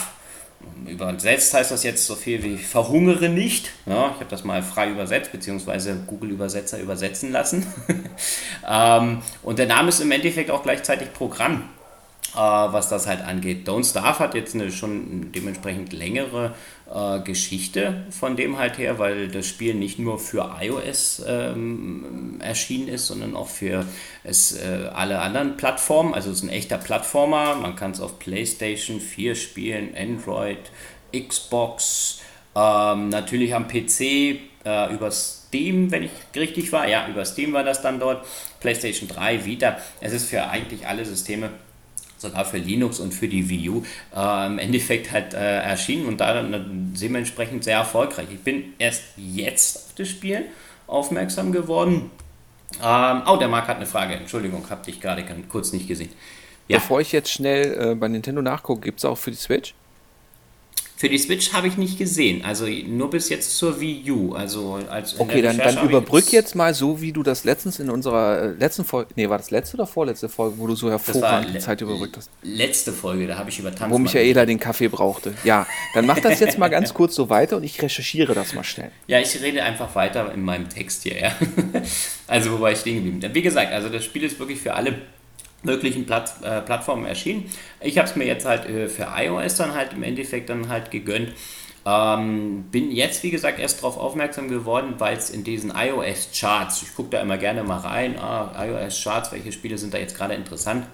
[0.87, 3.71] Übersetzt heißt das jetzt so viel wie verhungere nicht.
[3.85, 7.65] Ja, ich habe das mal frei übersetzt, beziehungsweise Google-Übersetzer übersetzen lassen.
[8.69, 11.63] ähm, und der Name ist im Endeffekt auch gleichzeitig Programm
[12.35, 13.67] äh, was das halt angeht.
[13.67, 16.53] Don't Starve hat jetzt eine schon dementsprechend längere
[16.93, 22.87] äh, Geschichte von dem halt her, weil das Spiel nicht nur für iOS ähm, erschienen
[22.87, 23.85] ist, sondern auch für
[24.23, 26.13] es, äh, alle anderen Plattformen.
[26.13, 27.55] Also es ist ein echter Plattformer.
[27.55, 30.59] Man kann es auf PlayStation 4 spielen, Android,
[31.11, 32.21] Xbox,
[32.55, 34.01] ähm, natürlich am PC
[34.65, 36.87] äh, über Steam, wenn ich richtig war.
[36.87, 38.25] Ja, über Steam war das dann dort.
[38.59, 39.77] PlayStation 3, Vita.
[40.01, 41.49] Es ist für eigentlich alle Systeme
[42.25, 43.83] sogar für Linux und für die Wii U
[44.15, 48.27] äh, im Endeffekt halt äh, erschienen und da dann dementsprechend sehr erfolgreich.
[48.31, 50.45] Ich bin erst jetzt auf das Spiel
[50.87, 52.11] aufmerksam geworden.
[52.83, 54.15] Ähm, oh, der Marc hat eine Frage.
[54.15, 56.11] Entschuldigung, habe dich gerade kurz nicht gesehen.
[56.67, 56.77] Ja.
[56.77, 59.73] Bevor ich jetzt schnell äh, bei Nintendo nachgucke, gibt es auch für die Switch?
[60.97, 64.33] Für die Switch habe ich nicht gesehen, also nur bis jetzt zur Wii U.
[64.33, 68.41] Also als okay, dann, dann überbrück jetzt mal so, wie du das letztens in unserer
[68.41, 71.59] äh, letzten Folge, nee, war das letzte oder vorletzte Folge, wo du so hervorragend die
[71.59, 72.29] Zeit überbrückt hast?
[72.43, 73.91] Letzte Folge, da habe ich über Tanzmann.
[73.91, 75.33] Wo Michaela den Kaffee brauchte.
[75.43, 78.63] Ja, dann mach das jetzt mal ganz kurz so weiter und ich recherchiere das mal
[78.63, 78.91] schnell.
[79.07, 81.35] Ja, ich rede einfach weiter in meinem Text hier, ja.
[82.27, 83.35] Also, wo war ich stehen geblieben?
[83.35, 84.95] Wie gesagt, also das Spiel ist wirklich für alle
[85.65, 87.49] möglichen Platt, äh, Plattformen erschienen.
[87.81, 90.91] Ich habe es mir jetzt halt äh, für iOS dann halt im Endeffekt dann halt
[90.91, 91.33] gegönnt.
[91.87, 96.95] Ähm, bin jetzt, wie gesagt, erst darauf aufmerksam geworden, weil es in diesen iOS-Charts, ich
[96.95, 100.87] gucke da immer gerne mal rein, ah, iOS-Charts, welche Spiele sind da jetzt gerade interessant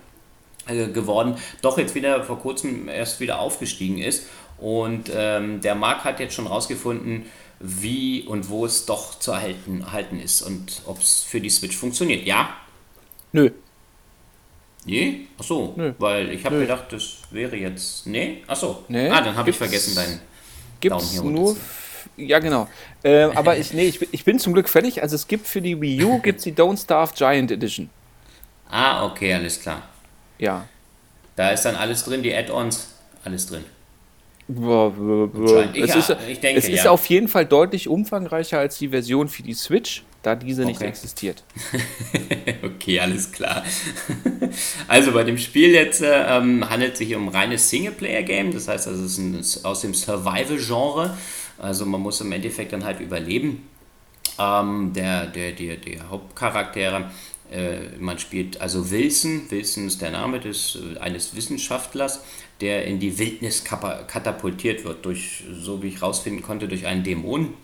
[0.68, 4.28] äh, geworden, doch jetzt wieder vor kurzem erst wieder aufgestiegen ist.
[4.58, 7.26] Und ähm, der Marc hat jetzt schon rausgefunden,
[7.60, 11.78] wie und wo es doch zu erhalten, erhalten ist und ob es für die Switch
[11.78, 12.26] funktioniert.
[12.26, 12.50] Ja?
[13.32, 13.50] Nö.
[14.86, 15.28] Nee?
[15.38, 15.94] Achso, Nö.
[16.00, 18.08] weil ich habe gedacht, das wäre jetzt.
[18.08, 18.44] Nee?
[18.48, 18.84] Achso.
[18.88, 20.20] Nee, ah, dann habe ich vergessen deinen
[20.80, 21.58] gibt's Daumen hier nur.
[22.18, 22.68] Ja, genau.
[23.04, 25.02] Äh, aber ich, nee, ich, ich bin zum Glück fertig.
[25.02, 27.90] Also es gibt für die Wii U gibt's die Don't Starve Giant Edition.
[28.70, 29.84] Ah, okay, alles klar.
[30.40, 30.66] Ja.
[31.36, 33.64] Da ist dann alles drin, die Add-ons, alles drin.
[35.74, 36.92] Ich, es ist, ich denke, es ist ja.
[36.92, 40.72] auf jeden Fall deutlich umfangreicher als die Version für die Switch da diese okay.
[40.72, 41.44] nicht existiert.
[42.64, 43.64] okay, alles klar.
[44.88, 48.68] Also bei dem Spiel jetzt äh, ähm, handelt es sich um ein reines Singleplayer-Game, das
[48.68, 51.18] heißt, also es ist ein, aus dem Survival-Genre,
[51.58, 53.68] also man muss im Endeffekt dann halt überleben.
[54.40, 57.12] Ähm, der, der, der, der Hauptcharaktere,
[57.52, 62.22] äh, man spielt also Wilson, Wilson ist der Name des, äh, eines Wissenschaftlers,
[62.62, 67.56] der in die Wildnis katapultiert wird, durch, so wie ich rausfinden konnte, durch einen Dämon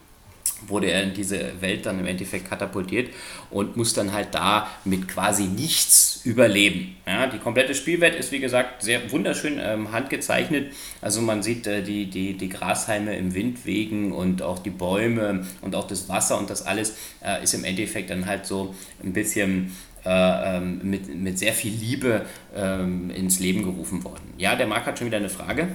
[0.68, 3.10] wurde er in diese Welt dann im Endeffekt katapultiert
[3.50, 6.96] und muss dann halt da mit quasi nichts überleben.
[7.06, 10.74] Ja, die komplette Spielwelt ist wie gesagt sehr wunderschön ähm, handgezeichnet.
[11.02, 15.46] Also man sieht äh, die, die, die Grashalme im Wind wegen und auch die Bäume
[15.62, 19.14] und auch das Wasser und das alles äh, ist im Endeffekt dann halt so ein
[19.14, 19.72] bisschen
[20.06, 24.34] äh, ähm, mit, mit sehr viel Liebe ähm, ins Leben gerufen worden.
[24.38, 25.68] Ja, der Marc hat schon wieder eine Frage.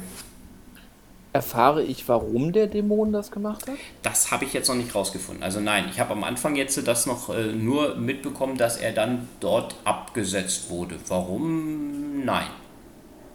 [1.35, 3.77] Erfahre ich, warum der Dämon das gemacht hat?
[4.03, 5.43] Das habe ich jetzt noch nicht rausgefunden.
[5.43, 9.29] Also nein, ich habe am Anfang jetzt das noch äh, nur mitbekommen, dass er dann
[9.41, 10.97] dort abgesetzt wurde.
[11.09, 12.25] Warum?
[12.25, 12.47] Nein.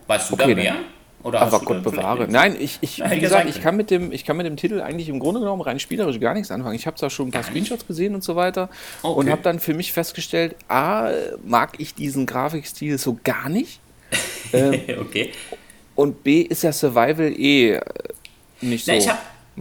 [0.05, 0.75] Weißt du okay, da mehr?
[1.23, 2.27] Oder aber Gott bewahre.
[2.29, 4.79] Nein, ich, ich, Nein, wie gesagt, ich kann, mit dem, ich kann mit dem Titel
[4.79, 6.75] eigentlich im Grunde genommen rein spielerisch gar nichts anfangen.
[6.75, 8.69] Ich habe da schon ein paar Screenshots gesehen und so weiter
[9.01, 9.19] okay.
[9.19, 11.09] und habe dann für mich festgestellt, A,
[11.43, 13.79] mag ich diesen Grafikstil so gar nicht.
[14.53, 15.31] ähm, okay.
[15.97, 17.81] Und B ist ja Survival eh äh,
[18.61, 18.91] nicht so.
[18.91, 19.19] Na, ich habe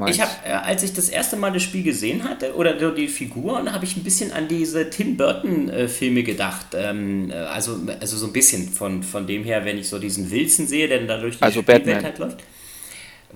[0.09, 3.72] ich habe, äh, als ich das erste Mal das Spiel gesehen hatte, oder die Figuren,
[3.72, 6.66] habe ich ein bisschen an diese Tim Burton-Filme gedacht.
[6.75, 10.31] Ähm, äh, also, also so ein bisschen von, von dem her, wenn ich so diesen
[10.31, 12.42] Wilson sehe, der dann durch die also Spielwelt halt läuft.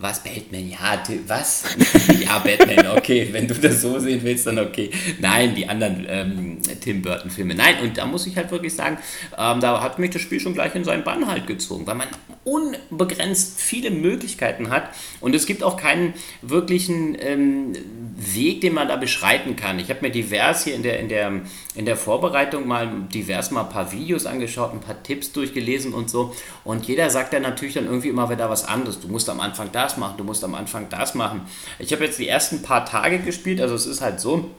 [0.03, 0.67] Was, Batman?
[0.71, 1.77] Ja, was?
[2.25, 3.29] ja, Batman, okay.
[3.33, 4.91] Wenn du das so sehen willst, dann okay.
[5.19, 7.55] Nein, die anderen ähm, Tim Burton-Filme.
[7.55, 8.97] Nein, und da muss ich halt wirklich sagen,
[9.37, 12.09] ähm, da hat mich das Spiel schon gleich in seinen Bann halt gezogen, weil man
[12.45, 14.85] unbegrenzt viele Möglichkeiten hat
[15.21, 17.75] und es gibt auch keinen wirklichen ähm,
[18.17, 19.79] Weg, den man da beschreiten kann.
[19.79, 21.43] Ich habe mir divers hier in der, in, der,
[21.75, 26.09] in der Vorbereitung mal divers mal ein paar Videos angeschaut, ein paar Tipps durchgelesen und
[26.09, 26.35] so
[26.65, 29.01] und jeder sagt dann natürlich dann irgendwie immer wieder was anderes.
[29.01, 31.43] Du musst am Anfang das machen, du musst am Anfang das machen.
[31.79, 34.51] Ich habe jetzt die ersten paar Tage gespielt, also es ist halt so,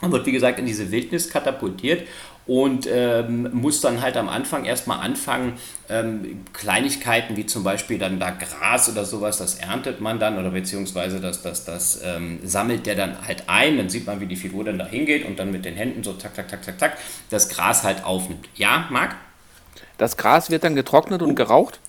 [0.00, 2.06] man wird wie gesagt in diese Wildnis katapultiert
[2.46, 5.54] und ähm, muss dann halt am Anfang erstmal anfangen,
[5.88, 10.50] ähm, Kleinigkeiten wie zum Beispiel dann da Gras oder sowas, das erntet man dann oder
[10.50, 14.36] beziehungsweise das, das, das ähm, sammelt der dann halt ein, dann sieht man, wie die
[14.36, 16.98] Figur dann da hingeht und dann mit den Händen so zack, zack, zack, zack, zack,
[17.30, 18.48] das Gras halt aufnimmt.
[18.54, 19.16] Ja, Marc?
[19.98, 21.80] Das Gras wird dann getrocknet und geraucht?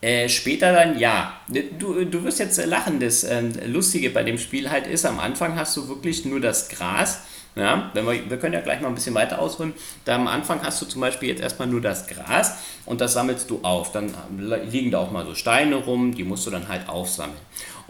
[0.00, 1.34] Äh, später dann ja.
[1.78, 3.00] Du, du wirst jetzt lachen.
[3.00, 6.68] Das äh, Lustige bei dem Spiel halt ist, am Anfang hast du wirklich nur das
[6.68, 7.20] Gras
[7.56, 9.74] ja, wenn wir, wir können ja gleich mal ein bisschen weiter ausholen.
[10.04, 13.50] Da am Anfang hast du zum Beispiel jetzt erstmal nur das Gras und das sammelst
[13.50, 13.90] du auf.
[13.90, 17.38] Dann liegen da auch mal so Steine rum, die musst du dann halt aufsammeln.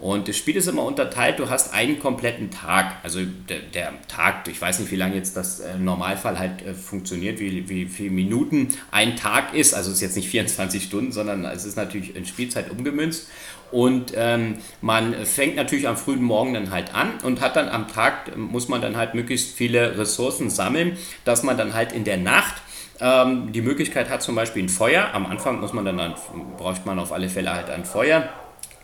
[0.01, 2.95] Und das Spiel ist immer unterteilt, du hast einen kompletten Tag.
[3.03, 6.73] Also der, der Tag, ich weiß nicht, wie lange jetzt das äh, Normalfall halt äh,
[6.73, 9.75] funktioniert, wie, wie viele Minuten ein Tag ist.
[9.75, 13.29] Also es ist jetzt nicht 24 Stunden, sondern es ist natürlich in Spielzeit umgemünzt.
[13.71, 17.87] Und ähm, man fängt natürlich am frühen Morgen dann halt an und hat dann am
[17.87, 22.17] Tag, muss man dann halt möglichst viele Ressourcen sammeln, dass man dann halt in der
[22.17, 22.55] Nacht
[22.99, 25.09] ähm, die Möglichkeit hat, zum Beispiel ein Feuer.
[25.13, 26.15] Am Anfang muss man dann,
[26.57, 28.27] braucht man auf alle Fälle halt ein Feuer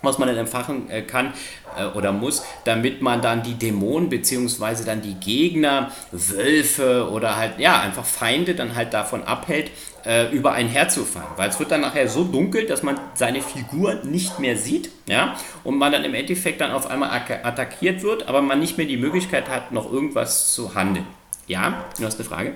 [0.01, 1.33] was man dann empfachen äh, kann
[1.77, 7.59] äh, oder muss, damit man dann die Dämonen beziehungsweise dann die Gegner, Wölfe oder halt
[7.59, 9.71] ja einfach Feinde dann halt davon abhält,
[10.05, 11.27] äh, über einen herzufallen.
[11.35, 15.35] Weil es wird dann nachher so dunkel, dass man seine Figur nicht mehr sieht, ja,
[15.63, 18.97] und man dann im Endeffekt dann auf einmal attackiert wird, aber man nicht mehr die
[18.97, 21.05] Möglichkeit hat, noch irgendwas zu handeln.
[21.47, 22.53] Ja, du hast eine Frage?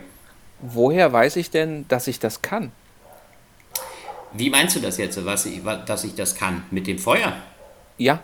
[0.61, 2.71] Woher weiß ich denn, dass ich das kann?
[4.33, 6.63] Wie meinst du das jetzt, was ich, dass ich das kann?
[6.71, 7.33] Mit dem Feuer?
[7.97, 8.23] Ja.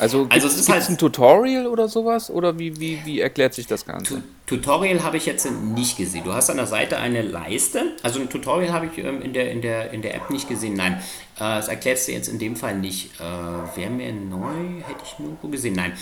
[0.00, 2.30] Also, also es ist halt ein Tutorial oder sowas?
[2.30, 4.22] Oder wie, wie, wie erklärt sich das Ganze?
[4.46, 6.22] Tutorial habe ich jetzt nicht gesehen.
[6.24, 7.96] Du hast an der Seite eine Leiste.
[8.02, 10.74] Also ein Tutorial habe ich ähm, in, der, in, der, in der App nicht gesehen.
[10.74, 10.94] Nein,
[11.36, 13.10] äh, das erklärst du jetzt in dem Fall nicht.
[13.20, 15.74] Äh, Wäre mir neu, hätte ich nirgendwo gesehen.
[15.74, 15.92] Nein.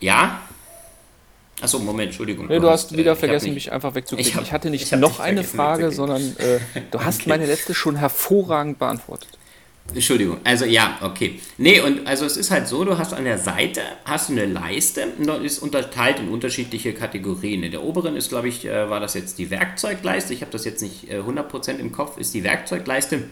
[0.00, 0.40] Ja,
[1.64, 2.46] Achso, Moment, Entschuldigung.
[2.46, 4.30] Nee, du hast äh, wieder vergessen, mich einfach wegzuklicken.
[4.30, 6.58] Ich, hab, ich hatte nicht ich noch eine Frage, sondern äh,
[6.90, 7.30] du hast okay.
[7.30, 9.38] meine letzte schon hervorragend beantwortet.
[9.94, 11.40] Entschuldigung, also ja, okay.
[11.56, 14.44] Nee, und also es ist halt so, du hast an der Seite hast du eine
[14.44, 15.08] Leiste,
[15.42, 17.62] ist unterteilt in unterschiedliche Kategorien.
[17.62, 20.34] In der oberen ist, glaube ich, äh, war das jetzt die Werkzeugleiste.
[20.34, 23.24] Ich habe das jetzt nicht 100% äh, im Kopf, ist die Werkzeugleiste.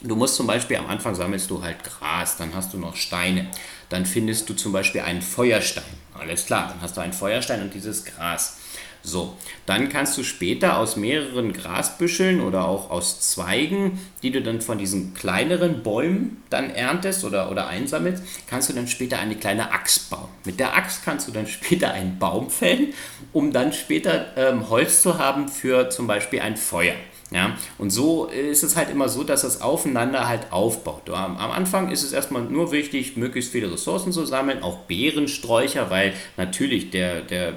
[0.00, 3.48] Du musst zum Beispiel am Anfang sammelst du halt Gras, dann hast du noch Steine,
[3.88, 5.84] dann findest du zum Beispiel einen Feuerstein.
[6.18, 8.58] Alles klar, dann hast du einen Feuerstein und dieses Gras.
[9.02, 14.60] So, dann kannst du später aus mehreren Grasbüscheln oder auch aus Zweigen, die du dann
[14.60, 19.72] von diesen kleineren Bäumen dann erntest oder, oder einsammelst, kannst du dann später eine kleine
[19.72, 20.28] Axt bauen.
[20.44, 22.92] Mit der Axt kannst du dann später einen Baum fällen,
[23.32, 26.96] um dann später ähm, Holz zu haben für zum Beispiel ein Feuer.
[27.30, 31.10] Ja, und so ist es halt immer so, dass das aufeinander halt aufbaut.
[31.10, 36.14] Am, Anfang ist es erstmal nur wichtig, möglichst viele Ressourcen zu sammeln, auch Beerensträucher, weil
[36.38, 37.52] natürlich der, der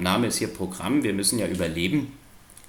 [0.00, 2.12] Name ist hier Programm, wir müssen ja überleben.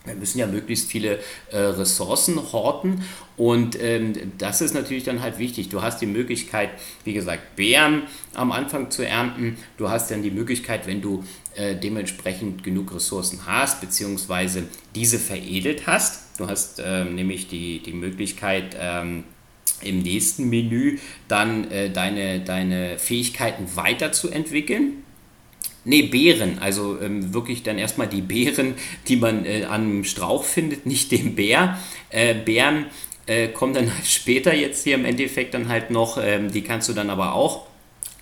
[0.05, 1.19] Wir müssen ja möglichst viele
[1.51, 3.03] äh, Ressourcen horten
[3.37, 5.69] und ähm, das ist natürlich dann halt wichtig.
[5.69, 6.71] Du hast die Möglichkeit,
[7.05, 9.57] wie gesagt, Beeren am Anfang zu ernten.
[9.77, 11.23] Du hast dann die Möglichkeit, wenn du
[11.55, 14.63] äh, dementsprechend genug Ressourcen hast, beziehungsweise
[14.93, 16.39] diese veredelt hast.
[16.39, 19.23] Du hast äh, nämlich die, die Möglichkeit, ähm,
[19.81, 25.03] im nächsten Menü dann äh, deine, deine Fähigkeiten weiterzuentwickeln.
[25.85, 28.75] Ne, Beeren, also ähm, wirklich dann erstmal die Beeren,
[29.09, 31.77] die man äh, am Strauch findet, nicht den Bär.
[32.09, 32.85] Äh, Bären
[33.25, 36.87] äh, kommen dann halt später jetzt hier im Endeffekt dann halt noch, ähm, die kannst
[36.87, 37.67] du dann aber auch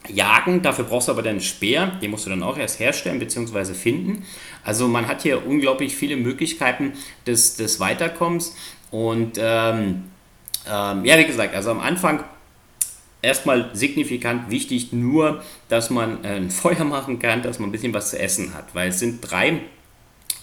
[0.10, 0.62] jagen.
[0.62, 3.74] Dafür brauchst du aber dann einen Speer, den musst du dann auch erst herstellen bzw.
[3.74, 4.26] finden.
[4.64, 6.94] Also man hat hier unglaublich viele Möglichkeiten
[7.28, 8.56] des, des Weiterkommens
[8.90, 10.04] und ähm,
[10.70, 12.24] ähm, ja, wie gesagt, also am Anfang
[13.22, 18.12] erstmal signifikant wichtig nur, dass man ein Feuer machen kann, dass man ein bisschen was
[18.12, 19.62] zu essen hat, weil es sind drei,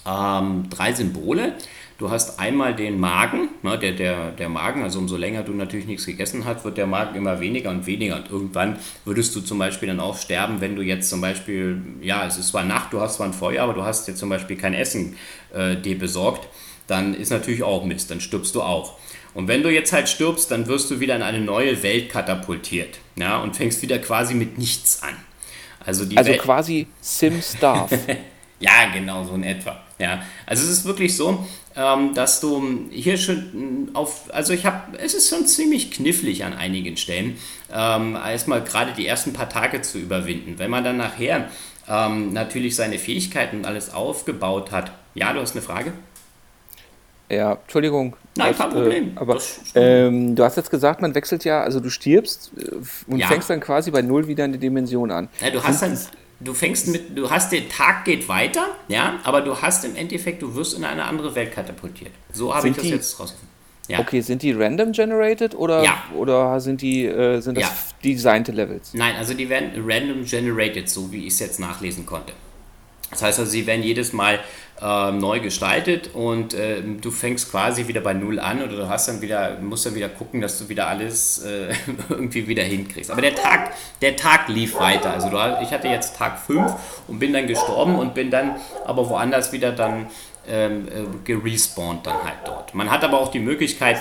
[0.05, 1.53] ähm, drei Symbole.
[1.97, 5.85] Du hast einmal den Magen, ne, der, der, der Magen, also umso länger du natürlich
[5.85, 8.15] nichts gegessen hast, wird der Magen immer weniger und weniger.
[8.15, 12.25] Und irgendwann würdest du zum Beispiel dann auch sterben, wenn du jetzt zum Beispiel, ja,
[12.25, 14.55] es ist zwar Nacht, du hast zwar ein Feuer, aber du hast jetzt zum Beispiel
[14.55, 15.17] kein Essen
[15.53, 16.47] äh, dir besorgt,
[16.87, 18.97] dann ist natürlich auch Mist, dann stirbst du auch.
[19.39, 22.99] Und wenn du jetzt halt stirbst, dann wirst du wieder in eine neue Welt katapultiert.
[23.15, 25.15] Ja, und fängst wieder quasi mit nichts an.
[25.79, 27.89] Also, die also Welt quasi Sims Darf.
[28.59, 29.81] ja, genau, so in etwa.
[29.97, 31.47] Ja, also es ist wirklich so,
[31.77, 36.51] ähm, dass du hier schon auf, also ich habe, es ist schon ziemlich knifflig an
[36.51, 37.37] einigen Stellen,
[37.73, 40.55] ähm, erstmal gerade die ersten paar Tage zu überwinden.
[40.57, 41.47] Wenn man dann nachher
[41.87, 44.91] ähm, natürlich seine Fähigkeiten und alles aufgebaut hat.
[45.15, 45.93] Ja, du hast eine Frage?
[47.29, 48.15] Ja, Entschuldigung.
[48.35, 49.07] Nein, kein Problem.
[49.15, 49.39] Äh, aber
[49.75, 53.27] ähm, du hast jetzt gesagt, man wechselt ja, also du stirbst äh, und ja.
[53.27, 55.29] fängst dann quasi bei Null wieder eine Dimension an.
[55.39, 55.97] Ja, du hast dann,
[56.39, 60.41] du fängst mit, du hast den Tag geht weiter, ja, aber du hast im Endeffekt,
[60.41, 62.11] du wirst in eine andere Welt katapultiert.
[62.33, 63.49] So habe ich das die, jetzt rausgefunden.
[63.89, 63.99] Ja.
[63.99, 66.03] Okay, sind die random generated oder, ja.
[66.15, 67.71] oder sind die äh, sind das ja.
[68.03, 68.93] designte Levels?
[68.93, 72.33] Nein, also die werden random generated, so wie ich es jetzt nachlesen konnte.
[73.09, 74.39] Das heißt also, sie werden jedes Mal
[74.81, 79.07] äh, neu gestaltet und äh, du fängst quasi wieder bei Null an oder du hast
[79.07, 81.73] dann wieder, musst dann wieder gucken, dass du wieder alles äh,
[82.09, 83.11] irgendwie wieder hinkriegst.
[83.11, 85.11] Aber der Tag, der Tag lief weiter.
[85.11, 86.73] Also du, ich hatte jetzt Tag 5
[87.07, 90.07] und bin dann gestorben und bin dann aber woanders wieder dann
[90.47, 92.73] ähm, äh, gerespawnt dann halt dort.
[92.73, 93.99] Man hat aber auch die Möglichkeit,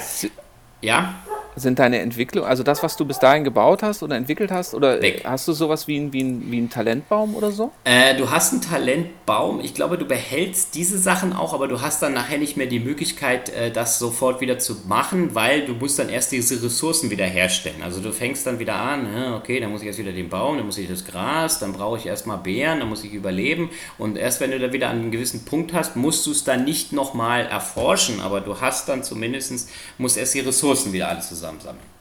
[0.81, 1.15] ja
[1.57, 5.01] sind deine Entwicklung, also das, was du bis dahin gebaut hast oder entwickelt hast, oder
[5.01, 5.25] Weg.
[5.25, 7.73] hast du sowas wie ein, wie ein, wie ein Talentbaum oder so?
[7.85, 9.61] Äh, du hast einen Talentbaum.
[9.61, 12.81] Ich glaube, du behältst diese Sachen auch, aber du hast dann nachher nicht mehr die
[12.81, 17.27] Möglichkeit, äh, das sofort wieder zu machen, weil du musst dann erst diese Ressourcen wieder
[17.27, 17.83] herstellen.
[17.83, 20.67] Also du fängst dann wieder an, okay, dann muss ich erst wieder den Baum, dann
[20.67, 23.71] muss ich das Gras, dann brauche ich erstmal Beeren, dann muss ich überleben.
[23.99, 26.65] Und erst wenn du da wieder an einen gewissen Punkt hast, musst du es dann
[26.65, 31.38] nicht nochmal erforschen, aber du hast dann zumindest, musst erst die Ressourcen wieder alle zusammen
[31.39, 31.98] zusammensammeln.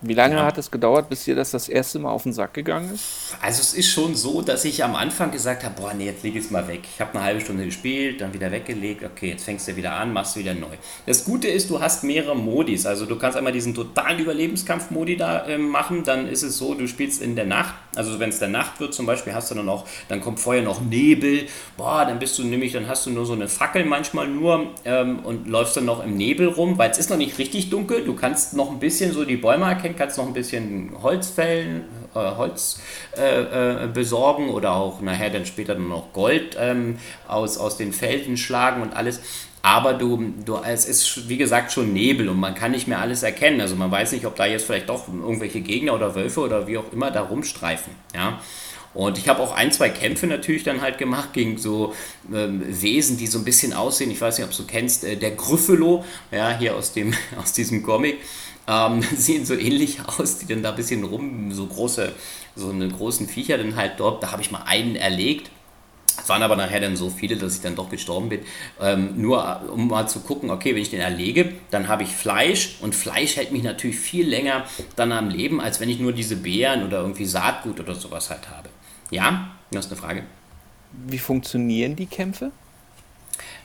[0.00, 0.44] Wie lange ja.
[0.44, 3.34] hat es gedauert, bis dir das das erste Mal auf den Sack gegangen ist?
[3.42, 6.36] Also es ist schon so, dass ich am Anfang gesagt habe, boah, nee, jetzt leg
[6.36, 6.82] es mal weg.
[6.94, 10.12] Ich habe eine halbe Stunde gespielt, dann wieder weggelegt, okay, jetzt fängst du wieder an,
[10.12, 10.76] machst wieder neu.
[11.06, 12.86] Das Gute ist, du hast mehrere Modis.
[12.86, 16.86] Also du kannst einmal diesen totalen Überlebenskampf-Modi da äh, machen, dann ist es so, du
[16.86, 19.68] spielst in der Nacht, also wenn es der Nacht wird zum Beispiel, hast du dann
[19.68, 23.26] auch, dann kommt vorher noch Nebel, boah, dann bist du nämlich, dann hast du nur
[23.26, 26.98] so eine Fackel manchmal nur ähm, und läufst dann noch im Nebel rum, weil es
[26.98, 30.18] ist noch nicht richtig dunkel, du kannst noch ein bisschen so die Bäume erkennen, kannst
[30.18, 32.80] noch ein bisschen Holz fällen, äh, Holz
[33.16, 38.36] äh, äh, besorgen oder auch nachher dann später noch Gold ähm, aus, aus den Felden
[38.36, 39.20] schlagen und alles.
[39.62, 43.22] Aber du, du, es ist wie gesagt schon Nebel und man kann nicht mehr alles
[43.22, 43.60] erkennen.
[43.60, 46.78] Also man weiß nicht, ob da jetzt vielleicht doch irgendwelche Gegner oder Wölfe oder wie
[46.78, 47.92] auch immer da rumstreifen.
[48.14, 48.40] Ja.
[48.94, 51.94] Und ich habe auch ein, zwei Kämpfe natürlich dann halt gemacht gegen so
[52.32, 54.10] ähm, Wesen, die so ein bisschen aussehen.
[54.10, 57.82] Ich weiß nicht, ob du kennst, äh, der Gryffalo, ja, hier aus, dem, aus diesem
[57.82, 58.18] Comic.
[58.68, 62.12] Ähm, sehen so ähnlich aus, die dann da ein bisschen rum, so große,
[62.54, 64.22] so eine großen Viecher dann halt dort.
[64.22, 65.50] Da habe ich mal einen erlegt.
[66.20, 68.40] Es waren aber nachher dann so viele, dass ich dann doch gestorben bin.
[68.80, 72.76] Ähm, nur um mal zu gucken, okay, wenn ich den erlege, dann habe ich Fleisch
[72.80, 74.64] und Fleisch hält mich natürlich viel länger
[74.96, 78.50] dann am Leben, als wenn ich nur diese Beeren oder irgendwie Saatgut oder sowas halt
[78.50, 78.68] habe.
[79.10, 80.24] Ja, du hast eine Frage.
[81.06, 82.50] Wie funktionieren die Kämpfe?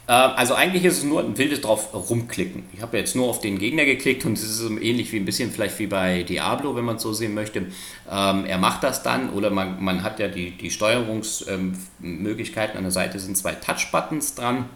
[0.07, 2.63] Äh, also eigentlich ist es nur ein wildes drauf rumklicken.
[2.73, 5.51] Ich habe jetzt nur auf den Gegner geklickt und es ist ähnlich wie ein bisschen
[5.51, 7.67] vielleicht wie bei Diablo, wenn man es so sehen möchte.
[8.11, 12.77] Ähm, er macht das dann oder man, man hat ja die, die Steuerungsmöglichkeiten.
[12.77, 14.69] An der Seite sind zwei Touch-Buttons dran.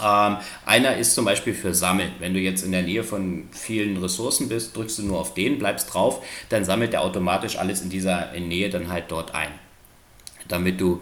[0.00, 2.12] Ähm, einer ist zum Beispiel für Sammeln.
[2.18, 5.58] Wenn du jetzt in der Nähe von vielen Ressourcen bist, drückst du nur auf den,
[5.58, 9.50] bleibst drauf, dann sammelt er automatisch alles in dieser Nähe dann halt dort ein
[10.48, 11.00] damit du,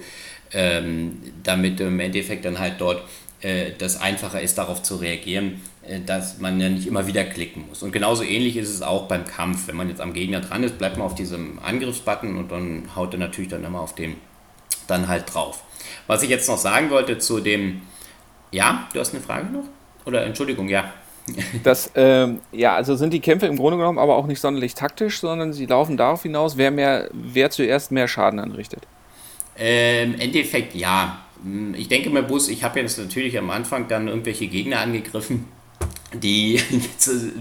[0.53, 3.03] ähm, damit du im Endeffekt dann halt dort
[3.41, 7.67] äh, das einfacher ist, darauf zu reagieren, äh, dass man ja nicht immer wieder klicken
[7.69, 7.83] muss.
[7.83, 9.69] Und genauso ähnlich ist es auch beim Kampf.
[9.69, 13.13] Wenn man jetzt am Gegner dran ist, bleibt man auf diesem Angriffsbutton und dann haut
[13.13, 14.17] er natürlich dann immer auf den
[14.87, 15.63] dann halt drauf.
[16.07, 17.83] Was ich jetzt noch sagen wollte zu dem,
[18.53, 19.65] ja, du hast eine Frage noch?
[20.05, 20.93] Oder Entschuldigung, ja.
[21.65, 25.21] Das, ähm, ja, also sind die Kämpfe im Grunde genommen aber auch nicht sonderlich taktisch,
[25.21, 28.87] sondern sie laufen darauf hinaus, wer, mehr, wer zuerst mehr Schaden anrichtet.
[29.59, 31.26] Ähm, Im Endeffekt ja.
[31.43, 35.47] Hm, ich denke mal, Bus, ich habe jetzt natürlich am Anfang dann irgendwelche Gegner angegriffen,
[36.13, 37.33] die jetzt äh,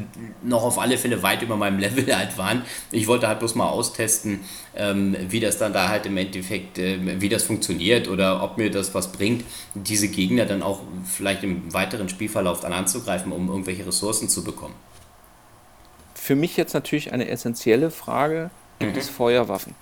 [0.44, 2.64] noch auf alle Fälle weit über meinem Level halt waren.
[2.92, 4.42] Ich wollte halt bloß mal austesten,
[4.76, 8.72] ähm, wie das dann da halt im Endeffekt, äh, wie das funktioniert oder ob mir
[8.72, 13.86] das was bringt, diese Gegner dann auch vielleicht im weiteren Spielverlauf dann anzugreifen, um irgendwelche
[13.86, 14.76] Ressourcen zu bekommen.
[16.14, 19.00] Für mich jetzt natürlich eine essentielle Frage, gibt mhm.
[19.00, 19.76] es Feuerwaffen?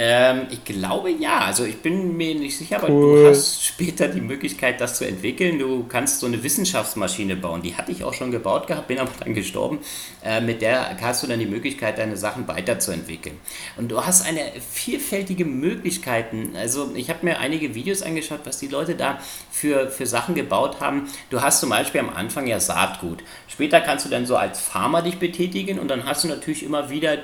[0.00, 1.40] Ähm, ich glaube ja.
[1.40, 3.24] Also ich bin mir nicht sicher, aber cool.
[3.24, 5.58] du hast später die Möglichkeit, das zu entwickeln.
[5.58, 7.62] Du kannst so eine Wissenschaftsmaschine bauen.
[7.62, 9.80] Die hatte ich auch schon gebaut gehabt, bin aber dann gestorben.
[10.24, 13.38] Äh, mit der hast du dann die Möglichkeit, deine Sachen weiterzuentwickeln.
[13.76, 16.52] Und du hast eine vielfältige Möglichkeiten.
[16.54, 19.18] Also ich habe mir einige Videos angeschaut, was die Leute da
[19.50, 21.08] für, für Sachen gebaut haben.
[21.30, 23.24] Du hast zum Beispiel am Anfang ja Saatgut.
[23.48, 26.88] Später kannst du dann so als Farmer dich betätigen und dann hast du natürlich immer
[26.88, 27.18] wieder,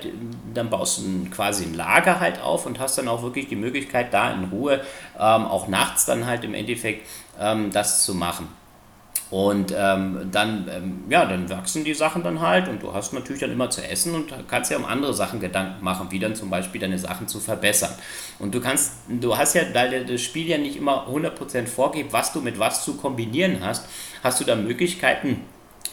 [0.52, 4.12] dann baust du quasi ein Lager halt auf und hast dann auch wirklich die Möglichkeit,
[4.12, 4.81] da in Ruhe
[5.18, 7.07] ähm, auch nachts dann halt im Endeffekt
[7.40, 8.48] ähm, das zu machen.
[9.31, 13.40] Und ähm, dann, ähm, ja, dann wachsen die Sachen dann halt und du hast natürlich
[13.40, 16.50] dann immer zu essen und kannst ja um andere Sachen Gedanken machen, wie dann zum
[16.50, 17.90] Beispiel deine Sachen zu verbessern.
[18.38, 22.33] Und du kannst, du hast ja, weil das Spiel ja nicht immer 100% vorgibt, was
[22.33, 23.88] du mit was zu kombinieren hast,
[24.22, 25.40] hast du da Möglichkeiten,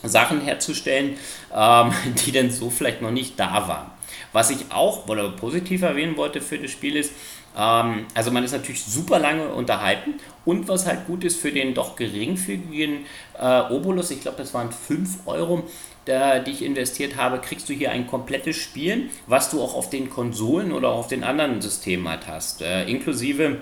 [0.04, 1.18] Sachen herzustellen,
[1.56, 1.92] ähm,
[2.26, 3.92] die dann so vielleicht noch nicht da waren.
[4.34, 7.12] Was ich auch oder positiv erwähnen wollte für das Spiel ist,
[7.58, 10.16] ähm, also man ist natürlich super lange unterhalten
[10.46, 13.06] und was halt gut ist für den doch geringfügigen
[13.40, 15.64] äh, Obolus, ich glaube das waren 5 Euro,
[16.08, 19.90] der, die ich investiert habe, kriegst du hier ein komplettes Spiel, was du auch auf
[19.90, 23.58] den Konsolen oder auf den anderen Systemen halt hast, äh, inklusive,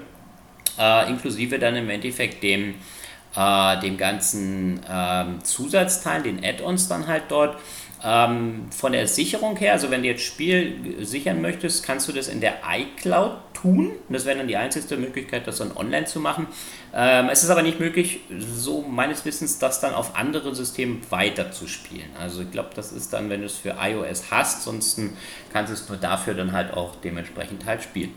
[0.78, 2.76] äh, inklusive dann im Endeffekt dem,
[3.36, 7.58] äh, dem ganzen ähm, Zusatzteil, den Add-ons dann halt dort.
[8.02, 12.30] Ähm, von der Sicherung her, also wenn du jetzt Spiel sichern möchtest, kannst du das
[12.30, 13.92] in der iCloud tun.
[14.08, 16.48] Das wäre dann die einzige Möglichkeit, das dann online zu machen.
[16.94, 22.10] Ähm, es ist aber nicht möglich, so meines Wissens, das dann auf andere Systeme weiterzuspielen.
[22.18, 25.02] Also ich glaube, das ist dann, wenn du es für iOS hast, sonst
[25.52, 28.14] kannst du es nur dafür dann halt auch dementsprechend halt spielen.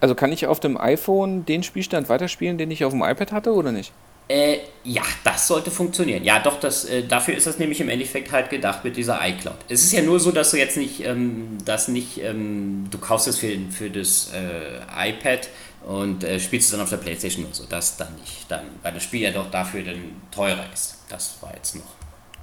[0.00, 3.52] Also kann ich auf dem iPhone den Spielstand weiterspielen, den ich auf dem iPad hatte
[3.52, 3.92] oder nicht?
[4.28, 6.22] Äh, ja, das sollte funktionieren.
[6.22, 9.56] Ja, doch, das, äh, dafür ist das nämlich im Endeffekt halt gedacht mit dieser iCloud.
[9.68, 13.26] Es ist ja nur so, dass du jetzt nicht, ähm, das nicht, ähm, du kaufst
[13.26, 15.48] es für, für das äh, iPad
[15.86, 17.64] und äh, spielst es dann auf der Playstation oder so.
[17.66, 18.44] Das dann nicht.
[18.50, 19.96] Dann, weil das Spiel ja doch dafür dann
[20.30, 20.98] teurer ist.
[21.08, 21.96] Das war jetzt noch.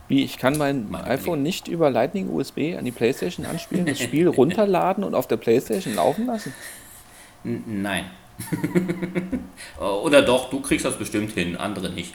[0.07, 4.27] Wie, ich kann mein iPhone nicht über Lightning USB an die Playstation anspielen, das Spiel
[4.27, 6.53] runterladen und auf der Playstation laufen lassen?
[7.43, 8.05] N nein.
[9.79, 12.13] Oder doch, du kriegst das bestimmt hin, andere nicht.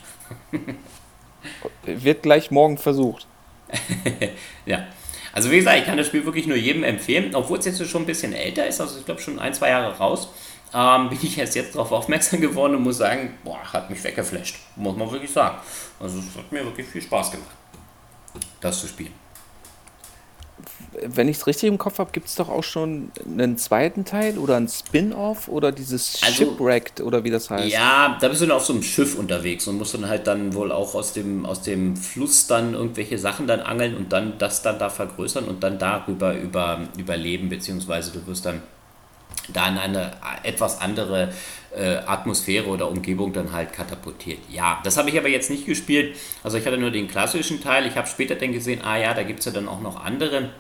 [1.85, 3.27] Wird gleich morgen versucht.
[4.67, 4.87] ja.
[5.33, 8.03] Also wie gesagt, ich kann das Spiel wirklich nur jedem empfehlen, obwohl es jetzt schon
[8.03, 10.29] ein bisschen älter ist, also ich glaube schon ein, zwei Jahre raus,
[10.75, 14.57] ähm, bin ich erst jetzt darauf aufmerksam geworden und muss sagen, boah, hat mich weggeflasht,
[14.77, 15.59] muss man wirklich sagen.
[16.01, 17.51] Also es hat mir wirklich viel Spaß gemacht,
[18.61, 19.15] das zu spielen.
[21.07, 24.39] Wenn ich es richtig im Kopf habe, gibt es doch auch schon einen zweiten Teil
[24.39, 27.73] oder ein Spin-off oder dieses Also- Shipwrecked oder wie das heißt.
[27.73, 30.55] Ja, da bist du dann auf so einem Schiff unterwegs und musst dann halt dann
[30.55, 34.63] wohl auch aus dem, aus dem Fluss dann irgendwelche Sachen dann angeln und dann das
[34.63, 38.63] dann da vergrößern und dann darüber über, überleben, beziehungsweise du wirst dann
[39.53, 41.33] da in eine etwas andere
[41.75, 44.39] äh, Atmosphäre oder Umgebung dann halt katapultiert.
[44.51, 46.17] Ja, das habe ich aber jetzt nicht gespielt.
[46.43, 47.87] Also ich hatte nur den klassischen Teil.
[47.87, 50.51] Ich habe später dann gesehen, ah ja, da gibt es ja dann auch noch andere.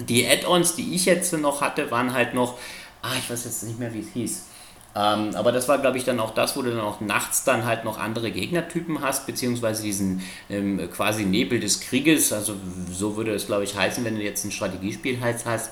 [0.00, 2.58] Die Add-ons, die ich jetzt noch hatte, waren halt noch,
[3.02, 4.46] ah, ich weiß jetzt nicht mehr, wie es hieß.
[4.94, 7.64] Ähm, aber das war, glaube ich, dann auch das, wo du dann auch nachts dann
[7.64, 12.30] halt noch andere Gegnertypen hast, beziehungsweise diesen ähm, quasi Nebel des Krieges.
[12.30, 12.56] Also
[12.90, 15.70] so würde es, glaube ich, heißen, wenn du jetzt ein Strategiespiel halt hast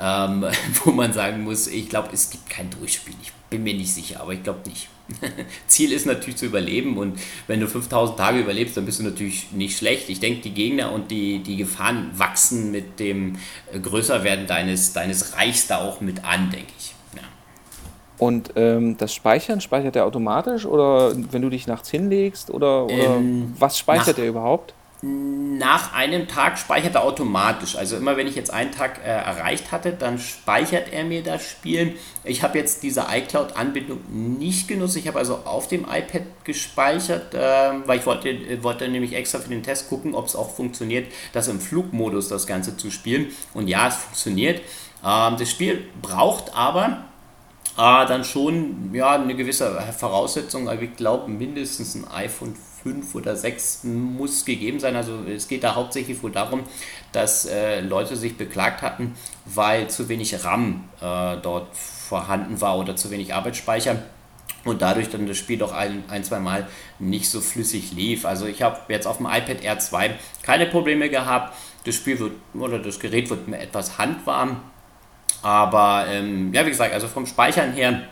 [0.00, 0.46] ähm,
[0.84, 3.14] wo man sagen muss, ich glaube, es gibt kein Durchspiel.
[3.22, 4.88] Ich bin mir nicht sicher, aber ich glaube nicht.
[5.68, 9.52] Ziel ist natürlich zu überleben und wenn du 5000 Tage überlebst, dann bist du natürlich
[9.52, 10.08] nicht schlecht.
[10.08, 13.36] Ich denke, die Gegner und die, die Gefahren wachsen mit dem
[13.72, 16.94] äh, Größerwerden deines, deines Reichs da auch mit an, denke ich.
[18.18, 22.94] Und ähm, das Speichern, speichert er automatisch oder wenn du dich nachts hinlegst oder, oder
[22.94, 24.74] Ähm, was speichert nach- er überhaupt?
[25.02, 27.76] Nach einem Tag speichert er automatisch.
[27.76, 31.44] Also immer wenn ich jetzt einen Tag äh, erreicht hatte, dann speichert er mir das
[31.46, 31.96] Spiel.
[32.24, 33.98] Ich habe jetzt diese iCloud-Anbindung
[34.38, 34.96] nicht genutzt.
[34.96, 37.38] Ich habe also auf dem iPad gespeichert, äh,
[37.84, 41.06] weil ich wollte, äh, wollte nämlich extra für den Test gucken, ob es auch funktioniert,
[41.34, 43.26] das im Flugmodus das Ganze zu spielen.
[43.52, 44.62] Und ja, es funktioniert.
[45.04, 47.04] Ähm, das Spiel braucht aber
[47.76, 50.68] äh, dann schon ja, eine gewisse Voraussetzung.
[50.68, 54.96] Also ich glaube, mindestens ein iPhone 5 oder 6 muss gegeben sein.
[54.96, 56.62] Also es geht da hauptsächlich wohl darum,
[57.12, 59.14] dass äh, Leute sich beklagt hatten,
[59.44, 64.02] weil zu wenig RAM äh, dort vorhanden war oder zu wenig Arbeitsspeicher.
[64.64, 66.66] Und dadurch dann das Spiel doch ein, ein zwei Mal
[66.98, 68.24] nicht so flüssig lief.
[68.24, 71.56] Also ich habe jetzt auf dem iPad Air 2 keine Probleme gehabt.
[71.84, 74.60] Das Spiel wird oder das Gerät wird mir etwas handwarm.
[75.46, 78.02] Aber ähm, ja, wie gesagt, also vom Speichern her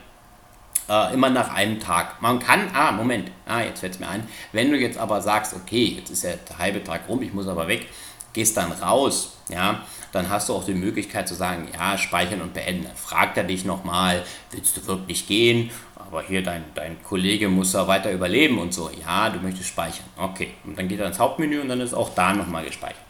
[0.87, 2.21] äh, immer nach einem Tag.
[2.21, 5.53] Man kann, ah, Moment, ah, jetzt fällt es mir ein, wenn du jetzt aber sagst,
[5.53, 7.87] okay, jetzt ist ja der halbe Tag rum, ich muss aber weg,
[8.31, 9.81] gehst dann raus, ja,
[10.13, 12.85] dann hast du auch die Möglichkeit zu sagen, ja, speichern und beenden.
[12.85, 15.71] Dann fragt er dich nochmal, willst du wirklich gehen?
[15.97, 18.89] Aber hier, dein, dein Kollege muss ja weiter überleben und so.
[19.05, 20.05] Ja, du möchtest speichern.
[20.15, 20.53] Okay.
[20.63, 23.04] Und dann geht er ins Hauptmenü und dann ist auch da nochmal gespeichert.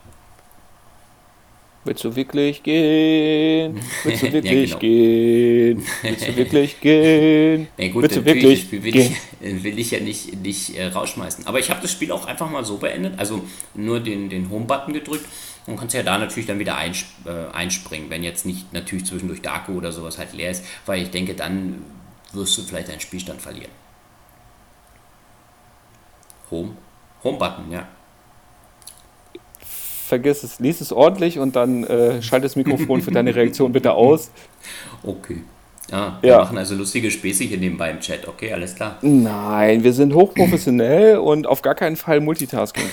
[1.86, 3.80] Willst du wirklich gehen?
[4.04, 4.80] Willst du Ja, wirklich genau.
[4.80, 5.86] gehen?
[6.02, 7.68] Willst du wirklich gehen?
[7.78, 9.16] Na gut, Willst du wirklich das Spiel will gehen?
[9.40, 11.46] ich, will ich ja nicht, nicht äh, rausschmeißen.
[11.48, 13.44] Aber ich habe das Spiel auch einfach mal so beendet, also
[13.76, 15.26] nur den, den Home-Button gedrückt
[15.68, 19.48] und kannst ja da natürlich dann wieder einsp äh, einspringen, wenn jetzt nicht natürlich zwischendurch
[19.48, 21.84] Akku oder sowas halt leer ist, weil ich denke, dann
[22.34, 23.72] wirst du vielleicht deinen Spielstand verlieren.
[26.50, 26.72] Home?
[27.24, 27.88] Home-Button, ja.
[30.06, 33.94] Vergiss es, lies es ordentlich und dann äh, schalte das Mikrofon für deine Reaktion bitte
[33.94, 34.30] aus.
[35.04, 35.38] Okay.
[35.92, 36.38] Ja, wir Ja.
[36.40, 38.28] machen also lustige Späße hier nebenbei im Chat.
[38.28, 38.98] Okay, alles klar.
[39.04, 42.84] Nein, wir sind hochprofessionell und auf gar keinen Fall multitasking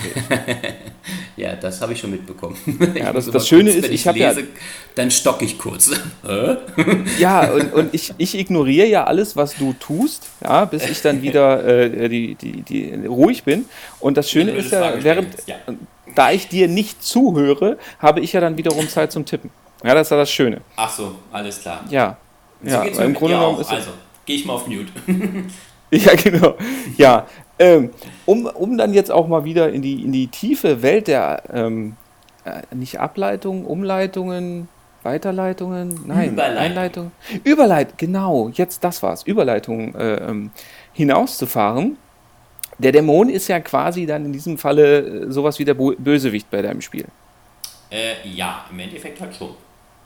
[1.39, 2.57] Ja, das habe ich schon mitbekommen.
[2.95, 4.47] Ja, Ich das- das Schöne kurz, ist, wenn ich habe ja- lese,
[4.95, 5.91] Dann stocke ich kurz.
[7.19, 11.23] Ja, und, und ich, ich ignoriere ja alles, was du tust, ja, bis ich dann
[11.23, 13.65] wieder äh, die, die, die, ruhig bin.
[14.01, 15.57] Und das Schöne ist ja, während, ja.
[16.15, 19.51] Da ich dir nicht zuhöre, habe ich ja dann wiederum Zeit zum Tippen.
[19.85, 20.61] Ja, das ist ja das Schöne.
[20.77, 21.81] Ach so, alles klar.
[21.89, 22.17] Ja.
[22.63, 23.91] So ja, im Grunde genommen ist Also,
[24.25, 24.93] gehe ich mal auf Mute.
[25.91, 26.55] ja, genau.
[26.97, 27.27] Ja,
[27.59, 27.91] ähm,
[28.25, 31.97] um, um dann jetzt auch mal wieder in die, in die tiefe Welt der, ähm,
[32.45, 34.69] äh, nicht Ableitungen, Umleitungen,
[35.03, 36.59] Weiterleitungen, nein, Überleitung.
[36.59, 37.13] Einleitung,
[37.45, 40.51] Überleitung, genau, jetzt das war's, Überleitung äh, ähm,
[40.93, 41.97] hinauszufahren.
[42.79, 46.63] Der Dämon ist ja quasi dann in diesem Falle äh, sowas wie der Bösewicht bei
[46.63, 47.07] deinem Spiel.
[47.91, 49.55] Äh, ja, im Endeffekt halt schon.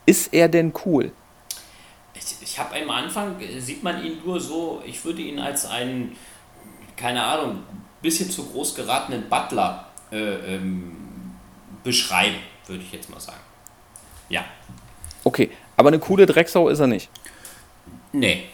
[0.04, 1.12] Ist er denn cool?
[2.14, 5.66] Ich, ich habe am Anfang, äh, sieht man ihn nur so, ich würde ihn als
[5.66, 6.16] einen,
[6.96, 7.62] keine Ahnung,
[8.02, 10.16] bisschen zu groß geratenen Butler äh,
[10.54, 10.96] ähm,
[11.82, 12.36] beschreiben,
[12.66, 13.40] würde ich jetzt mal sagen.
[14.28, 14.44] Ja.
[15.24, 17.10] Okay, aber eine coole Drecksau ist er nicht.
[18.12, 18.44] Nee.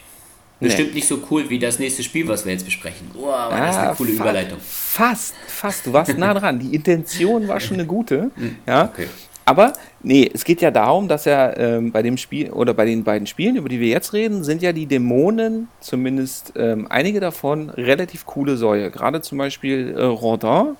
[0.59, 0.95] Bestimmt nee.
[0.95, 3.11] nicht so cool wie das nächste Spiel, was wir jetzt besprechen.
[3.15, 4.59] Oh, aber ah, das ist eine ah, coole fa Überleitung.
[4.61, 5.85] Fast, fast.
[5.85, 6.59] Du warst nah dran.
[6.59, 8.31] Die Intention war schon eine gute.
[8.35, 8.85] Hm, ja.
[8.85, 9.07] Okay.
[9.45, 13.03] Aber nee, es geht ja darum, dass ja ähm, bei dem Spiel oder bei den
[13.03, 17.69] beiden Spielen, über die wir jetzt reden, sind ja die Dämonen, zumindest ähm, einige davon,
[17.69, 18.89] relativ coole Säue.
[18.89, 20.77] Gerade zum Beispiel äh, Rodin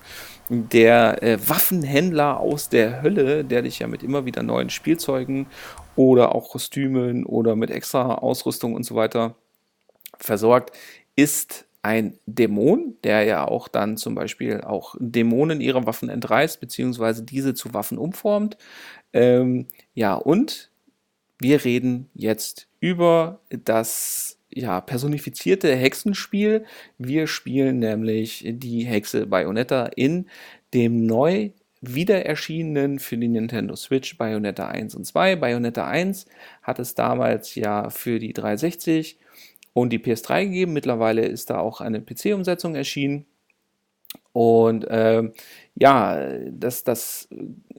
[0.48, 5.46] der äh, Waffenhändler aus der Hölle, der dich ja mit immer wieder neuen Spielzeugen
[5.96, 9.34] oder auch Kostümen oder mit extra Ausrüstung und so weiter
[10.18, 10.76] versorgt,
[11.16, 17.22] ist ein Dämon, der ja auch dann zum Beispiel auch Dämonen ihre Waffen entreißt, beziehungsweise
[17.24, 18.56] diese zu Waffen umformt.
[19.12, 20.70] Ähm, ja, und
[21.38, 26.64] wir reden jetzt über das ja, personifizierte Hexenspiel.
[26.96, 30.30] Wir spielen nämlich die Hexe Bayonetta in
[30.72, 31.50] dem neu
[31.82, 35.36] wieder erschienenen für die Nintendo Switch Bayonetta 1 und 2.
[35.36, 36.26] Bayonetta 1
[36.62, 39.18] hat es damals ja für die 360
[39.74, 40.72] und die PS3 gegeben.
[40.72, 43.26] Mittlerweile ist da auch eine PC-Umsetzung erschienen.
[44.32, 45.32] Und ähm,
[45.76, 46.18] ja,
[46.50, 47.28] das, das,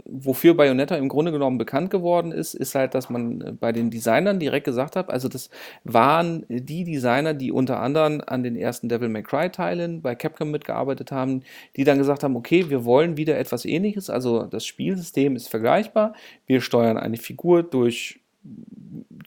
[0.06, 4.40] wofür Bayonetta im Grunde genommen bekannt geworden ist, ist halt, dass man bei den Designern
[4.40, 5.50] direkt gesagt hat, also das
[5.84, 10.50] waren die Designer, die unter anderem an den ersten Devil May Cry Teilen bei Capcom
[10.52, 11.44] mitgearbeitet haben,
[11.76, 16.14] die dann gesagt haben, okay, wir wollen wieder etwas ähnliches, also das Spielsystem ist vergleichbar,
[16.46, 18.22] wir steuern eine Figur durch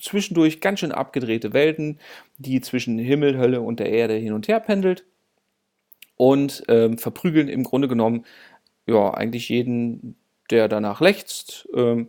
[0.01, 1.99] zwischendurch ganz schön abgedrehte Welten,
[2.37, 5.05] die zwischen Himmel, Hölle und der Erde hin und her pendelt
[6.17, 8.25] und ähm, verprügeln im Grunde genommen
[8.87, 10.17] ja eigentlich jeden,
[10.51, 11.69] der danach lechzt.
[11.75, 12.09] Ähm,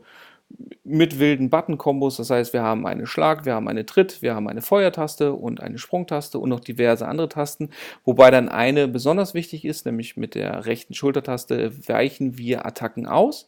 [0.83, 2.17] mit wilden Button-Kombos.
[2.17, 5.61] Das heißt, wir haben eine Schlag, wir haben eine Tritt, wir haben eine Feuertaste und
[5.61, 7.69] eine Sprungtaste und noch diverse andere Tasten.
[8.03, 13.45] Wobei dann eine besonders wichtig ist, nämlich mit der rechten Schultertaste weichen wir Attacken aus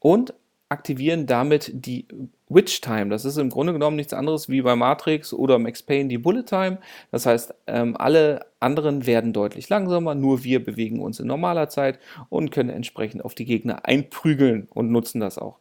[0.00, 0.34] und
[0.68, 2.06] aktivieren damit die
[2.54, 3.08] Witch Time.
[3.08, 6.44] Das ist im Grunde genommen nichts anderes wie bei Matrix oder Max Payne die Bullet
[6.44, 6.78] Time.
[7.10, 11.98] Das heißt, ähm, alle anderen werden deutlich langsamer, nur wir bewegen uns in normaler Zeit
[12.28, 15.58] und können entsprechend auf die Gegner einprügeln und nutzen das auch.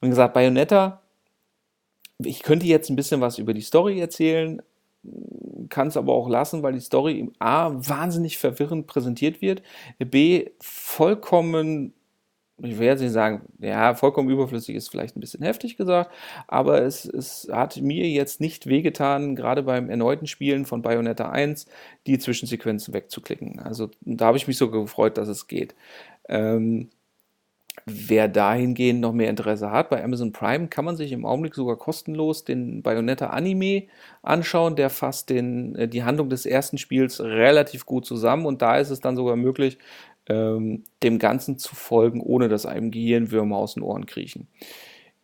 [0.00, 1.02] Wie gesagt, Bayonetta,
[2.18, 4.62] ich könnte jetzt ein bisschen was über die Story erzählen,
[5.68, 9.62] kann es aber auch lassen, weil die Story A wahnsinnig verwirrend präsentiert wird,
[9.98, 11.94] B vollkommen
[12.62, 16.12] ich werde jetzt nicht sagen, ja, vollkommen überflüssig ist vielleicht ein bisschen heftig gesagt,
[16.46, 21.66] aber es, es hat mir jetzt nicht wehgetan, gerade beim erneuten Spielen von Bayonetta 1,
[22.06, 23.58] die Zwischensequenzen wegzuklicken.
[23.58, 25.74] Also da habe ich mich so gefreut, dass es geht.
[26.28, 26.90] Ähm,
[27.86, 31.76] wer dahingehend noch mehr Interesse hat, bei Amazon Prime kann man sich im Augenblick sogar
[31.76, 33.84] kostenlos den Bayonetta Anime
[34.22, 34.76] anschauen.
[34.76, 38.90] Der fasst den, äh, die Handlung des ersten Spiels relativ gut zusammen und da ist
[38.90, 39.78] es dann sogar möglich,
[40.28, 44.48] ähm, dem Ganzen zu folgen, ohne dass einem Gehirnwürmer aus den Ohren kriechen.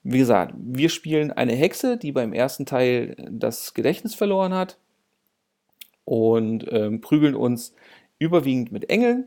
[0.03, 4.79] Wie gesagt, wir spielen eine Hexe, die beim ersten Teil das Gedächtnis verloren hat
[6.05, 7.75] und ähm, prügeln uns
[8.19, 9.27] überwiegend mit Engeln.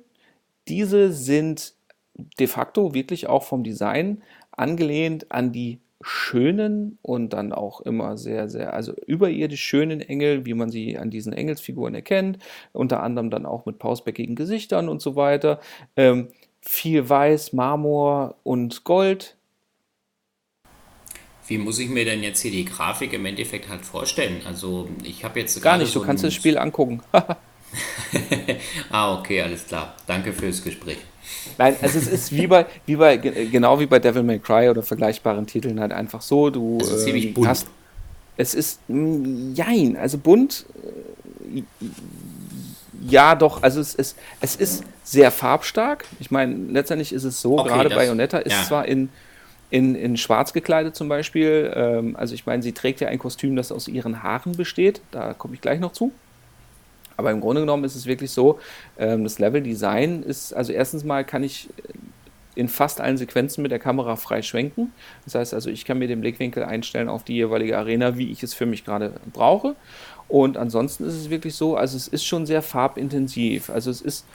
[0.67, 1.74] Diese sind
[2.15, 8.49] de facto wirklich auch vom Design angelehnt an die schönen und dann auch immer sehr,
[8.49, 12.39] sehr, also überirdisch schönen Engel, wie man sie an diesen Engelsfiguren erkennt,
[12.72, 15.60] unter anderem dann auch mit pausbäckigen Gesichtern und so weiter.
[15.95, 16.30] Ähm,
[16.62, 19.38] viel Weiß, Marmor und Gold.
[21.47, 24.41] Wie muss ich mir denn jetzt hier die Grafik im Endeffekt halt vorstellen?
[24.45, 25.91] Also ich habe jetzt gar nicht.
[25.91, 27.01] So du kannst das Spiel angucken.
[28.89, 29.95] ah, okay, alles klar.
[30.07, 30.99] Danke fürs Gespräch.
[31.57, 34.84] Nein, also es ist wie bei, wie bei, genau wie bei Devil May Cry oder
[34.84, 37.47] vergleichbaren Titeln halt einfach so, du es ist äh, bunt.
[37.47, 37.67] hast,
[38.38, 40.65] es ist, mh, mm, jein, also bunt,
[41.53, 41.63] äh,
[43.07, 47.59] ja doch, also es ist, es ist sehr farbstark, ich meine, letztendlich ist es so,
[47.59, 48.63] okay, gerade Bayonetta ist ja.
[48.63, 49.09] zwar in,
[49.69, 53.55] in, in schwarz gekleidet zum Beispiel, ähm, also ich meine, sie trägt ja ein Kostüm,
[53.55, 56.11] das aus ihren Haaren besteht, da komme ich gleich noch zu,
[57.18, 58.59] aber im Grunde genommen ist es wirklich so,
[58.97, 61.70] ähm, das Level-Design ist, also erstens mal kann ich
[62.55, 64.93] in fast allen Sequenzen mit der Kamera frei schwenken.
[65.26, 68.43] Das heißt also, ich kann mir den Blickwinkel einstellen auf die jeweilige Arena, wie ich
[68.43, 69.76] es für mich gerade brauche.
[70.28, 73.70] Und ansonsten ist es wirklich so, also es ist schon sehr farbintensiv.
[73.70, 74.26] Also es ist,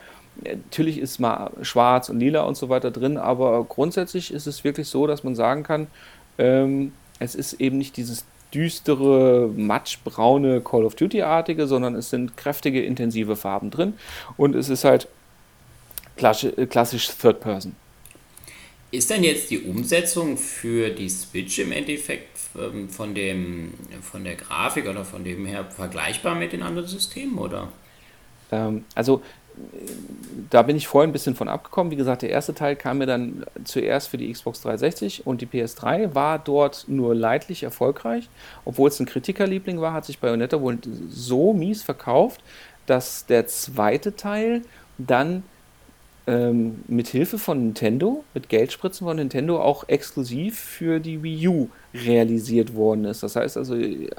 [0.42, 4.88] natürlich ist mal schwarz und lila und so weiter drin, aber grundsätzlich ist es wirklich
[4.88, 5.86] so, dass man sagen kann,
[6.38, 8.24] ähm, es ist eben nicht dieses
[8.54, 13.94] düstere, matschbraune Call of Duty-artige, sondern es sind kräftige, intensive Farben drin
[14.36, 15.08] und es ist halt
[16.16, 17.76] klassisch Third Person.
[18.90, 24.34] Ist denn jetzt die Umsetzung für die Switch im Endeffekt ähm, von, dem, von der
[24.34, 27.70] Grafik oder von dem her vergleichbar mit den anderen Systemen, oder?
[28.50, 29.22] Ähm, also
[30.50, 31.90] da bin ich vorhin ein bisschen von abgekommen.
[31.90, 35.46] Wie gesagt, der erste Teil kam mir dann zuerst für die Xbox 360 und die
[35.46, 38.28] PS3 war dort nur leidlich erfolgreich.
[38.64, 40.78] Obwohl es ein Kritikerliebling war, hat sich Bayonetta wohl
[41.08, 42.40] so mies verkauft,
[42.86, 44.62] dass der zweite Teil
[44.96, 45.42] dann
[46.28, 51.68] ähm, mit Hilfe von Nintendo, mit Geldspritzen von Nintendo auch exklusiv für die Wii U
[51.94, 53.22] realisiert worden ist.
[53.22, 53.74] Das heißt also,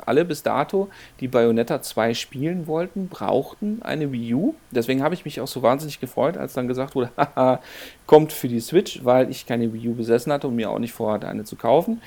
[0.07, 0.89] alle bis dato,
[1.19, 4.55] die Bayonetta 2 spielen wollten, brauchten eine Wii U.
[4.71, 7.61] Deswegen habe ich mich auch so wahnsinnig gefreut, als dann gesagt wurde, haha,
[8.07, 10.93] kommt für die Switch, weil ich keine Wii U besessen hatte und mir auch nicht
[10.93, 12.01] vorhatte, eine zu kaufen.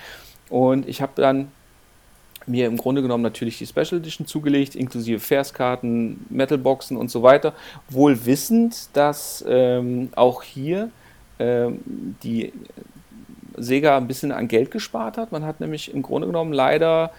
[0.50, 1.52] Und ich habe dann
[2.46, 7.54] mir im Grunde genommen natürlich die Special Edition zugelegt, inklusive Verskarten, Metalboxen und so weiter,
[7.88, 10.90] wohl wissend, dass ähm, auch hier
[11.38, 11.80] ähm,
[12.22, 12.52] die
[13.56, 15.32] Sega ein bisschen an Geld gespart hat.
[15.32, 17.12] Man hat nämlich im Grunde genommen leider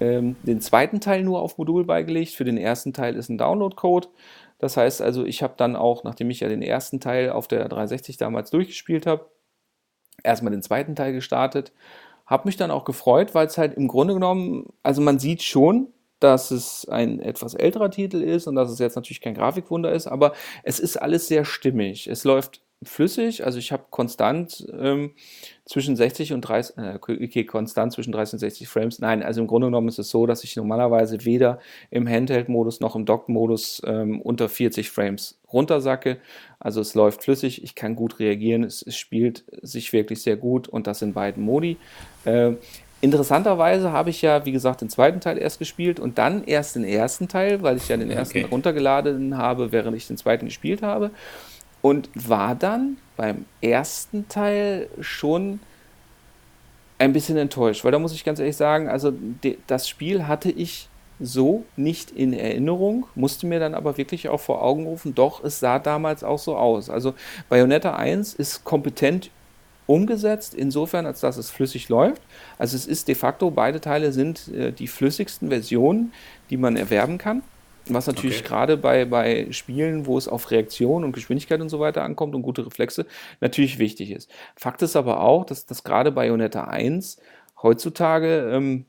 [0.00, 2.32] ähm, den zweiten Teil nur auf Modul beigelegt.
[2.32, 4.08] Für den ersten Teil ist ein Download-Code.
[4.58, 7.68] Das heißt also, ich habe dann auch, nachdem ich ja den ersten Teil auf der
[7.68, 9.26] 360 damals durchgespielt habe,
[10.22, 11.72] erstmal den zweiten Teil gestartet
[12.28, 15.88] habe mich dann auch gefreut, weil es halt im Grunde genommen, also man sieht schon,
[16.20, 20.06] dass es ein etwas älterer Titel ist und dass es jetzt natürlich kein Grafikwunder ist,
[20.06, 22.06] aber es ist alles sehr stimmig.
[22.06, 25.10] Es läuft flüssig, also ich habe konstant ähm,
[25.64, 28.98] zwischen 60 und 30, äh, okay, konstant zwischen 30 und 60 Frames.
[29.00, 31.58] Nein, also im Grunde genommen ist es so, dass ich normalerweise weder
[31.90, 36.18] im Handheld-Modus noch im Dock-Modus ähm, unter 40 Frames runtersacke.
[36.60, 40.68] Also es läuft flüssig, ich kann gut reagieren, es, es spielt sich wirklich sehr gut
[40.68, 41.78] und das in beiden Modi.
[42.24, 42.52] Äh,
[43.00, 46.82] Interessanterweise habe ich ja, wie gesagt, den zweiten Teil erst gespielt und dann erst den
[46.82, 48.48] ersten Teil, weil ich ja den ersten okay.
[48.50, 51.12] runtergeladen habe, während ich den zweiten gespielt habe.
[51.80, 55.60] Und war dann beim ersten Teil schon
[56.98, 59.12] ein bisschen enttäuscht, weil da muss ich ganz ehrlich sagen, also
[59.66, 60.88] das Spiel hatte ich
[61.20, 65.60] so nicht in Erinnerung, musste mir dann aber wirklich auch vor Augen rufen, doch, es
[65.60, 66.90] sah damals auch so aus.
[66.90, 67.14] Also
[67.48, 69.30] Bayonetta 1 ist kompetent
[69.86, 72.22] umgesetzt, insofern, als dass es flüssig läuft.
[72.58, 76.12] Also es ist de facto, beide Teile sind äh, die flüssigsten Versionen,
[76.50, 77.42] die man erwerben kann.
[77.88, 78.48] Was natürlich okay.
[78.48, 82.42] gerade bei, bei Spielen, wo es auf Reaktion und Geschwindigkeit und so weiter ankommt und
[82.42, 83.06] gute Reflexe,
[83.40, 84.30] natürlich wichtig ist.
[84.56, 87.18] Fakt ist aber auch, dass, dass gerade Bayonetta 1
[87.62, 88.86] heutzutage ähm,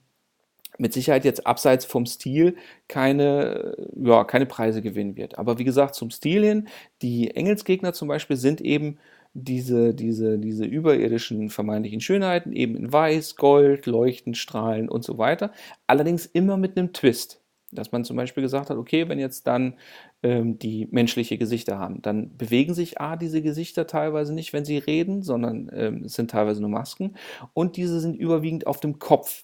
[0.78, 2.56] mit Sicherheit jetzt abseits vom Stil
[2.88, 5.38] keine, ja, keine Preise gewinnen wird.
[5.38, 6.68] Aber wie gesagt, zum Stil hin,
[7.02, 8.98] die Engelsgegner zum Beispiel sind eben
[9.34, 15.52] diese, diese, diese überirdischen vermeintlichen Schönheiten, eben in Weiß, Gold, Leuchten, Strahlen und so weiter.
[15.86, 17.39] Allerdings immer mit einem Twist.
[17.72, 19.76] Dass man zum Beispiel gesagt hat, okay, wenn jetzt dann
[20.24, 24.78] ähm, die menschliche Gesichter haben, dann bewegen sich A, diese Gesichter teilweise nicht, wenn sie
[24.78, 27.16] reden, sondern ähm, es sind teilweise nur Masken.
[27.54, 29.44] Und diese sind überwiegend auf dem Kopf.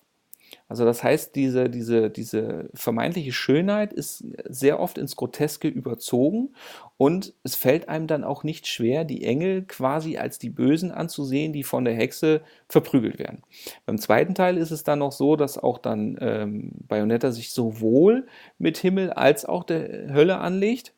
[0.76, 6.54] Also das heißt, diese, diese, diese vermeintliche Schönheit ist sehr oft ins Groteske überzogen
[6.98, 11.54] und es fällt einem dann auch nicht schwer, die Engel quasi als die Bösen anzusehen,
[11.54, 13.42] die von der Hexe verprügelt werden.
[13.86, 18.28] Beim zweiten Teil ist es dann noch so, dass auch dann ähm, Bayonetta sich sowohl
[18.58, 20.92] mit Himmel als auch der Hölle anlegt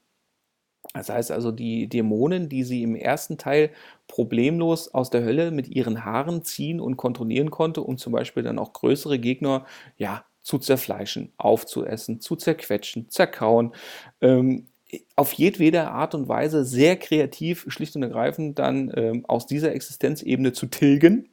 [0.93, 3.71] das heißt also, die Dämonen, die sie im ersten Teil
[4.07, 8.59] problemlos aus der Hölle mit ihren Haaren ziehen und kontrollieren konnte, um zum Beispiel dann
[8.59, 9.65] auch größere Gegner
[9.97, 13.73] ja, zu zerfleischen, aufzuessen, zu zerquetschen, zerkauen.
[14.21, 14.67] Ähm,
[15.15, 20.53] auf jedwede Art und Weise sehr kreativ, schlicht und ergreifend dann ähm, aus dieser Existenzebene
[20.53, 21.29] zu tilgen.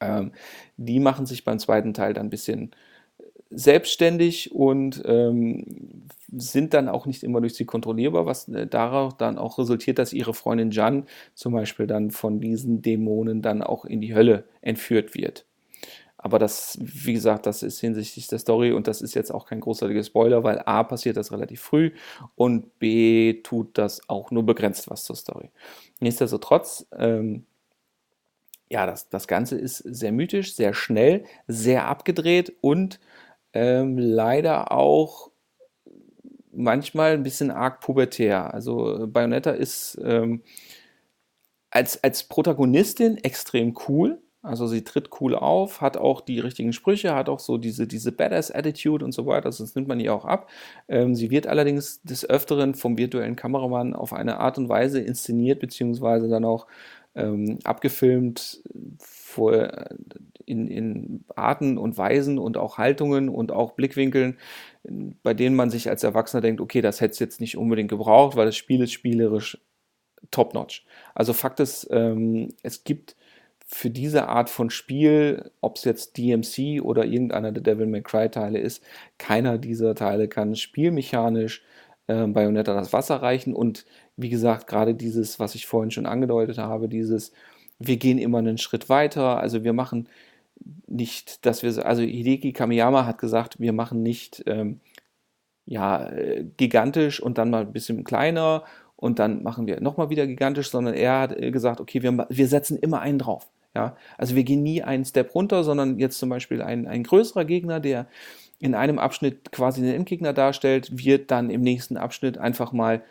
[0.00, 0.32] Ähm,
[0.76, 2.70] die machen sich beim zweiten Teil dann ein bisschen
[3.56, 9.38] selbstständig und ähm, sind dann auch nicht immer durch sie kontrollierbar, was äh, darauf dann
[9.38, 14.02] auch resultiert, dass ihre Freundin Jan zum Beispiel dann von diesen Dämonen dann auch in
[14.02, 15.46] die Hölle entführt wird.
[16.18, 19.60] Aber das, wie gesagt, das ist hinsichtlich der Story und das ist jetzt auch kein
[19.60, 21.92] großartiger Spoiler, weil A passiert das relativ früh
[22.34, 25.50] und B tut das auch nur begrenzt was zur Story.
[26.00, 27.46] Nichtsdestotrotz, ähm,
[28.68, 33.00] ja, das, das Ganze ist sehr mythisch, sehr schnell, sehr abgedreht und
[33.56, 35.30] ähm, leider auch
[36.52, 38.52] manchmal ein bisschen arg pubertär.
[38.52, 40.42] Also Bayonetta ist ähm,
[41.70, 44.20] als, als Protagonistin extrem cool.
[44.42, 48.12] Also sie tritt cool auf, hat auch die richtigen Sprüche, hat auch so diese, diese
[48.12, 49.48] Badass-Attitude und so weiter.
[49.50, 50.48] Das nimmt man ihr auch ab.
[50.86, 55.60] Ähm, sie wird allerdings des Öfteren vom virtuellen Kameramann auf eine Art und Weise inszeniert,
[55.60, 56.66] beziehungsweise dann auch
[57.16, 58.62] ähm, abgefilmt
[58.98, 59.88] vor,
[60.46, 64.38] in, in Arten und Weisen und auch Haltungen und auch Blickwinkeln,
[65.22, 68.36] bei denen man sich als Erwachsener denkt, okay, das hätte es jetzt nicht unbedingt gebraucht,
[68.36, 69.58] weil das Spiel ist spielerisch
[70.30, 70.86] top-notch.
[71.14, 73.16] Also Fakt ist, ähm, es gibt
[73.66, 78.30] für diese Art von Spiel, ob es jetzt DMC oder irgendeiner der Devil May Cry
[78.30, 78.82] Teile ist,
[79.18, 81.62] keiner dieser Teile kann spielmechanisch
[82.06, 83.54] äh, Bayonetta das Wasser reichen.
[83.54, 83.84] Und
[84.16, 87.32] wie gesagt, gerade dieses, was ich vorhin schon angedeutet habe, dieses,
[87.78, 89.38] wir gehen immer einen Schritt weiter.
[89.40, 90.08] Also wir machen
[90.86, 94.80] nicht, dass wir, also Hideki Kamiyama hat gesagt, wir machen nicht ähm,
[95.66, 98.64] ja, äh, gigantisch und dann mal ein bisschen kleiner
[98.96, 102.48] und dann machen wir nochmal wieder gigantisch, sondern er hat äh, gesagt, okay, wir, wir
[102.48, 103.48] setzen immer einen drauf.
[103.74, 107.44] Ja, also wir gehen nie einen Step runter, sondern jetzt zum Beispiel ein, ein größerer
[107.44, 108.06] Gegner, der
[108.58, 113.02] in einem Abschnitt quasi den Endgegner darstellt, wird dann im nächsten Abschnitt einfach mal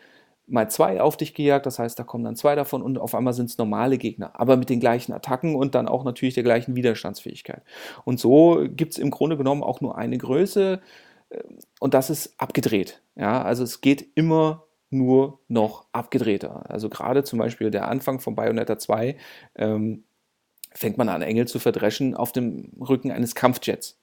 [0.46, 3.32] mal zwei auf dich gejagt, das heißt, da kommen dann zwei davon und auf einmal
[3.32, 6.76] sind es normale Gegner, aber mit den gleichen Attacken und dann auch natürlich der gleichen
[6.76, 7.62] Widerstandsfähigkeit.
[8.04, 10.80] Und so gibt es im Grunde genommen auch nur eine Größe
[11.30, 11.42] äh,
[11.80, 13.02] und das ist abgedreht.
[13.16, 16.70] Ja, also es geht immer nur noch abgedrehter.
[16.70, 19.16] Also gerade zum Beispiel der Anfang von Bayonetta 2
[19.56, 20.04] ähm,
[20.72, 23.98] fängt man an, Engel zu verdreschen auf dem Rücken eines Kampfjets,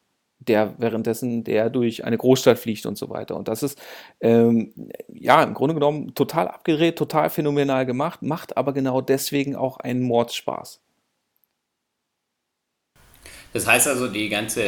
[0.48, 3.36] der währenddessen der durch eine Großstadt fliegt und so weiter.
[3.36, 3.80] Und das ist
[4.22, 4.74] ähm,
[5.08, 10.02] ja im Grunde genommen total abgedreht, total phänomenal gemacht, macht aber genau deswegen auch einen
[10.02, 10.82] Mordspaß.
[13.54, 14.64] Das heißt also, die ganze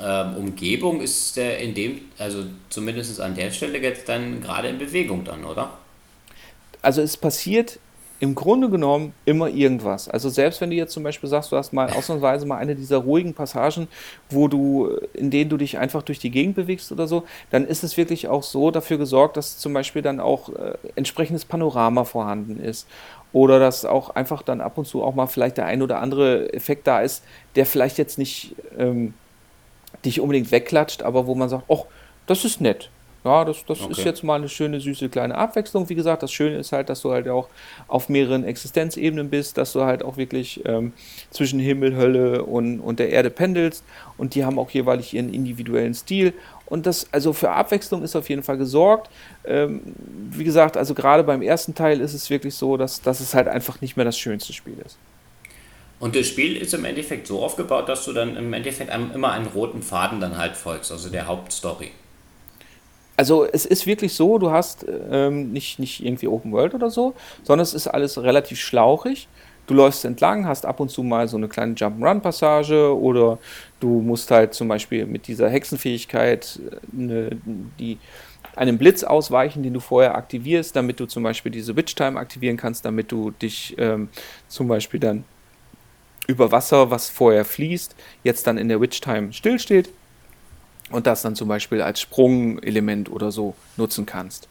[0.00, 4.78] ähm, Umgebung ist äh, in dem, also zumindest an der Stelle jetzt dann gerade in
[4.78, 5.78] Bewegung dann, oder?
[6.80, 7.78] Also es passiert
[8.22, 10.08] im Grunde genommen immer irgendwas.
[10.08, 12.98] Also selbst wenn du jetzt zum Beispiel sagst, du hast mal ausnahmsweise mal eine dieser
[12.98, 13.88] ruhigen Passagen,
[14.30, 17.82] wo du, in denen du dich einfach durch die Gegend bewegst oder so, dann ist
[17.82, 22.60] es wirklich auch so dafür gesorgt, dass zum Beispiel dann auch äh, entsprechendes Panorama vorhanden
[22.60, 22.86] ist.
[23.32, 26.52] Oder dass auch einfach dann ab und zu auch mal vielleicht der ein oder andere
[26.52, 27.24] Effekt da ist,
[27.56, 29.14] der vielleicht jetzt nicht ähm,
[30.04, 31.86] dich unbedingt wegklatscht, aber wo man sagt, oh,
[32.28, 32.88] das ist nett.
[33.24, 33.92] Ja, das, das okay.
[33.92, 35.88] ist jetzt mal eine schöne, süße kleine Abwechslung.
[35.88, 37.48] Wie gesagt, das Schöne ist halt, dass du halt auch
[37.86, 40.92] auf mehreren Existenzebenen bist, dass du halt auch wirklich ähm,
[41.30, 43.84] zwischen Himmel, Hölle und, und der Erde pendelst
[44.18, 46.34] und die haben auch jeweilig ihren individuellen Stil.
[46.66, 49.08] Und das, also für Abwechslung ist auf jeden Fall gesorgt.
[49.44, 49.82] Ähm,
[50.30, 53.46] wie gesagt, also gerade beim ersten Teil ist es wirklich so, dass, dass es halt
[53.46, 54.98] einfach nicht mehr das schönste Spiel ist.
[56.00, 59.46] Und das Spiel ist im Endeffekt so aufgebaut, dass du dann im Endeffekt immer einen
[59.46, 61.92] roten Faden dann halt folgst, also der Hauptstory
[63.22, 67.14] also es ist wirklich so, du hast ähm, nicht, nicht irgendwie Open World oder so,
[67.44, 69.28] sondern es ist alles relativ schlauchig.
[69.68, 73.38] Du läufst entlang, hast ab und zu mal so eine kleine Jump-Run-Passage oder
[73.78, 76.58] du musst halt zum Beispiel mit dieser Hexenfähigkeit
[76.92, 77.30] eine,
[77.78, 77.98] die,
[78.56, 82.84] einen Blitz ausweichen, den du vorher aktivierst, damit du zum Beispiel diese Witch-Time aktivieren kannst,
[82.84, 84.08] damit du dich ähm,
[84.48, 85.22] zum Beispiel dann
[86.26, 87.94] über Wasser, was vorher fließt,
[88.24, 89.90] jetzt dann in der Witch-Time stillsteht
[90.92, 94.48] und das dann zum Beispiel als Sprungelement oder so nutzen kannst.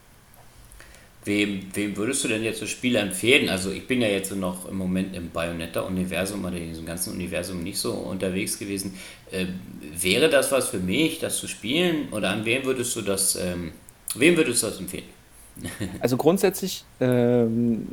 [1.23, 3.47] Wem, wem würdest du denn jetzt das Spiel empfehlen?
[3.47, 7.61] Also ich bin ja jetzt noch im Moment im Bayonetta-Universum oder in diesem ganzen Universum
[7.61, 8.97] nicht so unterwegs gewesen.
[9.29, 9.45] Äh,
[10.01, 12.09] wäre das was für mich, das zu spielen?
[12.11, 13.71] Oder an wen würdest du das, ähm,
[14.15, 15.05] wem würdest du das empfehlen?
[15.99, 17.87] also grundsätzlich ähm,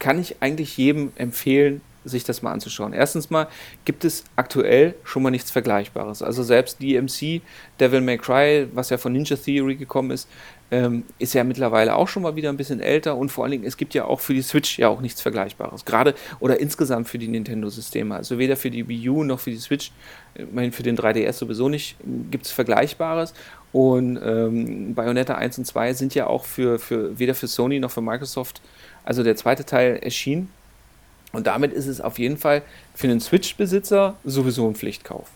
[0.00, 2.92] kann ich eigentlich jedem empfehlen, sich das mal anzuschauen.
[2.92, 3.48] Erstens mal
[3.84, 6.22] gibt es aktuell schon mal nichts Vergleichbares.
[6.22, 7.42] Also selbst DMC,
[7.80, 10.28] Devil May Cry, was ja von Ninja Theory gekommen ist,
[10.70, 13.64] ähm, ist ja mittlerweile auch schon mal wieder ein bisschen älter und vor allen Dingen,
[13.64, 15.84] es gibt ja auch für die Switch ja auch nichts Vergleichbares.
[15.84, 18.16] Gerade oder insgesamt für die Nintendo-Systeme.
[18.16, 19.92] Also weder für die Wii U noch für die Switch,
[20.34, 21.96] immerhin für den 3DS sowieso nicht,
[22.30, 23.32] gibt es Vergleichbares.
[23.72, 27.90] Und ähm, Bayonetta 1 und 2 sind ja auch für, für weder für Sony noch
[27.90, 28.60] für Microsoft,
[29.04, 30.48] also der zweite Teil erschien
[31.36, 32.62] und damit ist es auf jeden Fall
[32.94, 35.28] für einen Switch-Besitzer sowieso ein Pflichtkauf.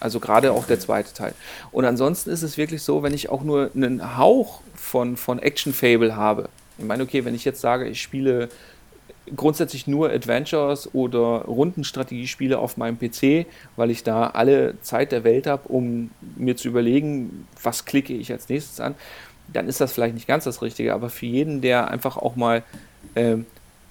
[0.00, 1.32] Also gerade auch der zweite Teil.
[1.70, 6.16] Und ansonsten ist es wirklich so, wenn ich auch nur einen Hauch von, von Action-Fable
[6.16, 6.48] habe.
[6.76, 8.48] Ich meine, okay, wenn ich jetzt sage, ich spiele
[9.36, 13.46] grundsätzlich nur Adventures oder Rundenstrategiespiele auf meinem PC,
[13.76, 18.32] weil ich da alle Zeit der Welt habe, um mir zu überlegen, was klicke ich
[18.32, 18.96] als nächstes an,
[19.52, 20.94] dann ist das vielleicht nicht ganz das Richtige.
[20.94, 22.64] Aber für jeden, der einfach auch mal
[23.14, 23.36] äh,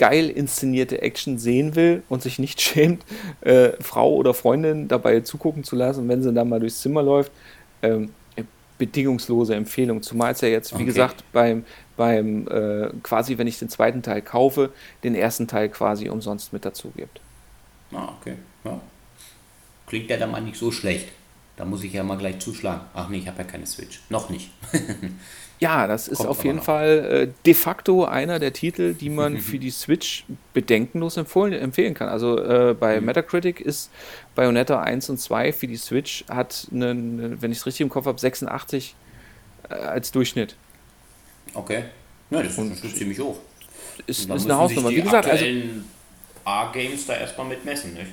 [0.03, 3.05] geil inszenierte Action sehen will und sich nicht schämt,
[3.39, 7.31] äh, Frau oder Freundin dabei zugucken zu lassen, wenn sie dann mal durchs Zimmer läuft,
[7.81, 8.09] ähm,
[8.77, 10.85] bedingungslose Empfehlung, zumal es ja jetzt, wie okay.
[10.85, 11.63] gesagt, beim,
[11.95, 14.73] beim äh, quasi, wenn ich den zweiten Teil kaufe,
[15.05, 17.21] den ersten Teil quasi umsonst mit dazu gibt.
[17.93, 18.35] Ah, okay.
[18.65, 18.81] Ja.
[19.87, 21.07] Klingt ja dann mal nicht so schlecht.
[21.55, 22.81] Da muss ich ja mal gleich zuschlagen.
[22.93, 24.01] Ach nee, ich habe ja keine Switch.
[24.09, 24.49] Noch nicht.
[25.63, 26.65] Ja, das ist Kommt auf jeden noch.
[26.65, 31.93] Fall äh, de facto einer der Titel, die man für die Switch bedenkenlos empfohlen, empfehlen
[31.93, 32.09] kann.
[32.09, 33.05] Also äh, bei mhm.
[33.05, 33.89] Metacritic ist
[34.35, 38.07] Bayonetta 1 und 2 für die Switch hat, einen, wenn ich es richtig im Kopf
[38.07, 38.93] habe, 86
[39.69, 40.57] äh, als Durchschnitt.
[41.53, 41.85] Okay.
[42.29, 43.37] Ja, das, und ist ziemlich hoch.
[44.05, 44.89] Ist, ist eine Hausnummer.
[44.89, 45.45] Wie gesagt, also.
[46.43, 48.07] A-Games da erstmal mitmessen, nicht?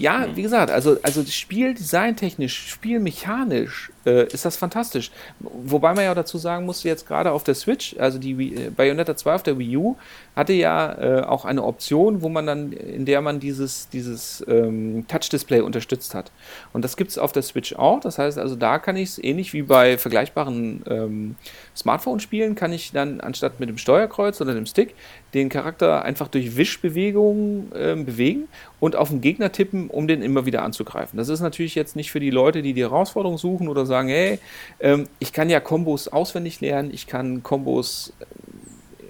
[0.00, 5.10] Ja, wie gesagt, also, also spieldesigntechnisch, spielmechanisch äh, ist das fantastisch.
[5.40, 8.70] Wobei man ja dazu sagen muss, jetzt gerade auf der Switch, also die Wii, äh,
[8.70, 9.96] Bayonetta 2 auf der Wii U,
[10.40, 15.04] hatte ja äh, auch eine Option, wo man dann, in der man dieses, dieses ähm,
[15.06, 16.32] Touch-Display unterstützt hat.
[16.72, 18.00] Und das gibt es auf der Switch auch.
[18.00, 21.36] Das heißt also, da kann ich es ähnlich wie bei vergleichbaren ähm,
[21.76, 24.94] Smartphone-Spielen, kann ich dann anstatt mit dem Steuerkreuz oder dem Stick
[25.34, 28.48] den Charakter einfach durch Wischbewegungen äh, bewegen
[28.80, 31.16] und auf den Gegner tippen, um den immer wieder anzugreifen.
[31.18, 34.38] Das ist natürlich jetzt nicht für die Leute, die die Herausforderung suchen oder sagen, hey,
[34.80, 38.12] ähm, ich kann ja Kombos auswendig lernen, ich kann Kombos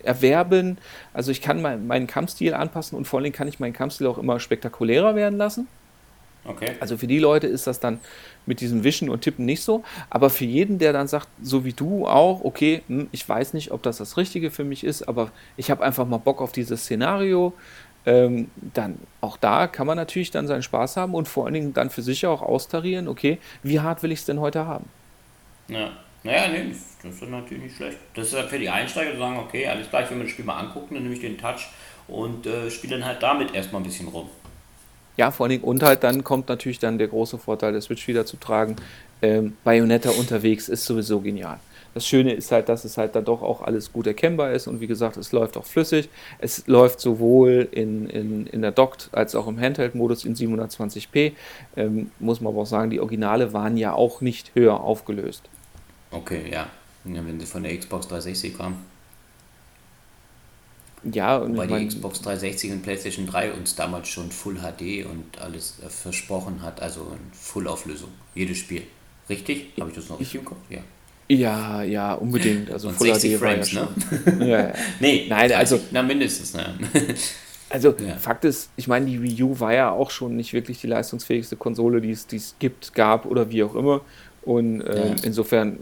[0.04, 0.78] erwerben,
[1.12, 4.18] also ich kann mein, meinen Kampfstil anpassen und vor allem kann ich meinen Kampfstil auch
[4.18, 5.68] immer spektakulärer werden lassen.
[6.44, 6.72] Okay.
[6.80, 8.00] Also für die Leute ist das dann
[8.46, 9.84] mit diesem Wischen und Tippen nicht so.
[10.08, 13.72] Aber für jeden, der dann sagt, so wie du auch, okay, hm, ich weiß nicht,
[13.72, 16.84] ob das das Richtige für mich ist, aber ich habe einfach mal Bock auf dieses
[16.84, 17.52] Szenario,
[18.06, 21.74] ähm, dann auch da kann man natürlich dann seinen Spaß haben und vor allen Dingen
[21.74, 24.86] dann für sich auch austarieren, okay, wie hart will ich es denn heute haben?
[25.68, 25.90] Ja.
[26.22, 27.96] Naja, nee, das ist natürlich nicht schlecht.
[28.14, 30.44] Das ist halt für die Einsteiger, die sagen, okay, alles gleich, wenn wir das Spiel
[30.44, 31.68] mal angucken, dann nehme ich den Touch
[32.08, 34.28] und äh, spiele dann halt damit erstmal ein bisschen rum.
[35.16, 38.06] Ja, vor allen Dingen, und halt dann kommt natürlich dann der große Vorteil der Switch
[38.06, 38.76] wieder zu tragen.
[39.22, 41.58] Ähm, Bayonetta unterwegs ist sowieso genial.
[41.92, 44.80] Das Schöne ist halt, dass es halt dann doch auch alles gut erkennbar ist und
[44.80, 46.08] wie gesagt, es läuft auch flüssig.
[46.38, 51.32] Es läuft sowohl in, in, in der Docked als auch im Handheld-Modus in 720p.
[51.76, 55.42] Ähm, muss man aber auch sagen, die Originale waren ja auch nicht höher aufgelöst.
[56.10, 56.68] Okay, ja.
[57.04, 58.84] ja wenn sie von der Xbox 360 kamen.
[61.02, 65.40] Ja, und Wobei die Xbox 360 und PlayStation 3 uns damals schon Full HD und
[65.40, 68.82] alles äh, versprochen hat, also in Full-Auflösung, jedes Spiel.
[69.28, 69.72] Richtig?
[69.78, 70.58] Habe ich das noch richtig im Kopf?
[70.68, 70.80] Ja.
[71.28, 72.70] Ja, ja, unbedingt.
[72.70, 74.46] Also und Full 60 HD Frames, ja ne?
[74.46, 74.72] ja, ja.
[75.00, 75.80] Nee, nein, also.
[75.90, 76.74] Na, mindestens, ne?
[77.70, 78.16] Also, ja.
[78.16, 81.56] Fakt ist, ich meine, die Wii U war ja auch schon nicht wirklich die leistungsfähigste
[81.56, 84.00] Konsole, die es, die es gibt, gab oder wie auch immer.
[84.42, 85.78] Und ähm, insofern.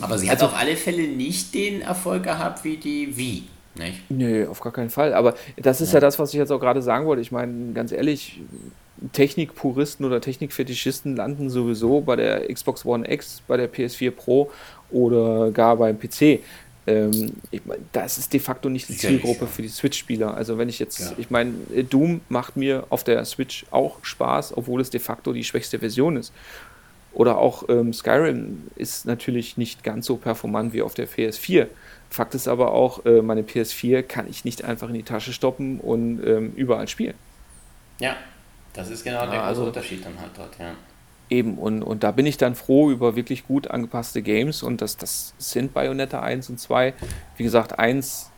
[0.00, 3.44] Aber sie also, hat auf alle Fälle nicht den Erfolg gehabt wie die Wii.
[3.78, 4.10] Nicht?
[4.10, 5.14] Nö, auf gar keinen Fall.
[5.14, 7.22] Aber das ist ja, ja das, was ich jetzt auch gerade sagen wollte.
[7.22, 8.40] Ich meine, ganz ehrlich,
[9.12, 14.50] Technikpuristen oder Technikfetischisten landen sowieso bei der Xbox One X, bei der PS4 Pro
[14.90, 16.40] oder gar beim PC.
[16.86, 20.34] Ähm, ich mein, das ist de facto nicht die Zielgruppe für die Switch-Spieler.
[20.34, 21.12] Also wenn ich jetzt, ja.
[21.18, 21.52] ich meine,
[21.90, 26.16] Doom macht mir auf der Switch auch Spaß, obwohl es de facto die schwächste Version
[26.16, 26.32] ist.
[27.16, 31.66] Oder auch ähm, Skyrim ist natürlich nicht ganz so performant wie auf der PS4.
[32.10, 35.80] Fakt ist aber auch, äh, meine PS4 kann ich nicht einfach in die Tasche stoppen
[35.80, 37.14] und ähm, überall spielen.
[38.00, 38.16] Ja,
[38.74, 40.74] das ist genau ja, der also, Unterschied dann halt dort, ja.
[41.30, 44.98] Eben, und, und da bin ich dann froh über wirklich gut angepasste Games und das,
[44.98, 46.92] das sind Bayonetta 1 und 2.
[47.38, 48.30] Wie gesagt, 1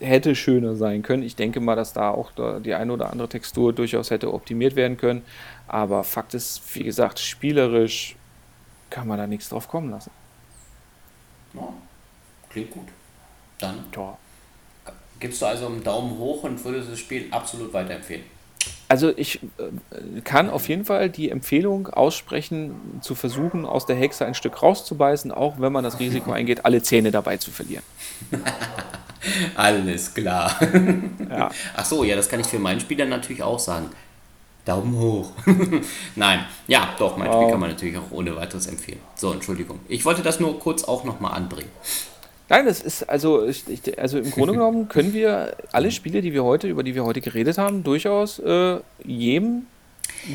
[0.00, 1.22] hätte schöner sein können.
[1.22, 4.96] Ich denke mal, dass da auch die eine oder andere Textur durchaus hätte optimiert werden
[4.96, 5.22] können.
[5.68, 8.16] Aber Fakt ist, wie gesagt, spielerisch
[8.90, 10.10] kann man da nichts drauf kommen lassen.
[11.54, 11.72] Ja,
[12.50, 12.88] klingt gut.
[13.58, 14.16] Dann ja.
[15.20, 18.24] gibst du also einen Daumen hoch und würdest das Spiel absolut weiterempfehlen.
[18.88, 24.26] Also ich äh, kann auf jeden Fall die Empfehlung aussprechen, zu versuchen, aus der Hexe
[24.26, 27.84] ein Stück rauszubeißen, auch wenn man das Risiko eingeht, alle Zähne dabei zu verlieren.
[29.54, 30.56] Alles klar.
[31.28, 31.50] Ja.
[31.76, 33.90] Ach so, ja, das kann ich für meinen Spieler natürlich auch sagen.
[34.64, 35.32] Daumen hoch.
[36.16, 39.00] Nein, ja, doch, mein Spiel kann man natürlich auch ohne weiteres empfehlen.
[39.14, 39.80] So, Entschuldigung.
[39.88, 41.70] Ich wollte das nur kurz auch nochmal anbringen.
[42.48, 43.64] Nein, das ist also, ich,
[43.98, 47.20] also im Grunde genommen können wir alle Spiele, die wir heute, über die wir heute
[47.20, 49.66] geredet haben, durchaus äh, jedem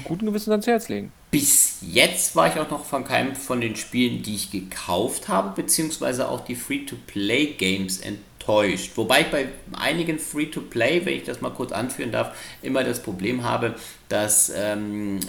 [0.03, 1.11] guten Gewissen ans Herz legen.
[1.31, 5.61] Bis jetzt war ich auch noch von keinem von den Spielen, die ich gekauft habe,
[5.61, 7.99] beziehungsweise auch die Free-to-Play-Games
[8.49, 8.91] enttäuscht.
[8.95, 13.43] Wobei ich bei einigen Free-to-Play, wenn ich das mal kurz anführen darf, immer das Problem
[13.43, 13.75] habe,
[14.09, 15.19] dass ähm,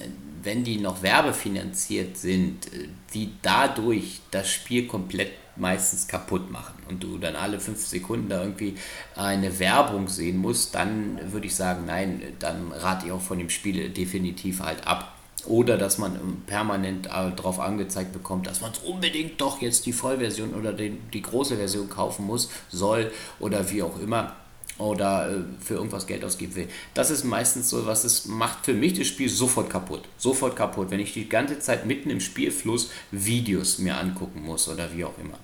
[0.42, 7.02] wenn die noch werbefinanziert sind, äh, die dadurch das Spiel komplett meistens kaputt machen und
[7.02, 8.76] du dann alle fünf Sekunden da irgendwie
[9.14, 13.50] eine Werbung sehen musst, dann würde ich sagen, nein, dann rate ich auch von dem
[13.50, 15.19] Spiel definitiv halt ab.
[15.46, 20.54] Oder dass man permanent äh, darauf angezeigt bekommt, dass man unbedingt doch jetzt die Vollversion
[20.54, 24.34] oder den, die große Version kaufen muss, soll oder wie auch immer
[24.80, 26.68] oder äh, für irgendwas Geld ausgeben will.
[26.94, 30.02] Das ist meistens so, was es macht für mich das Spiel sofort kaputt.
[30.16, 34.92] Sofort kaputt, wenn ich die ganze Zeit mitten im Spielfluss Videos mir angucken muss oder
[34.94, 35.38] wie auch immer.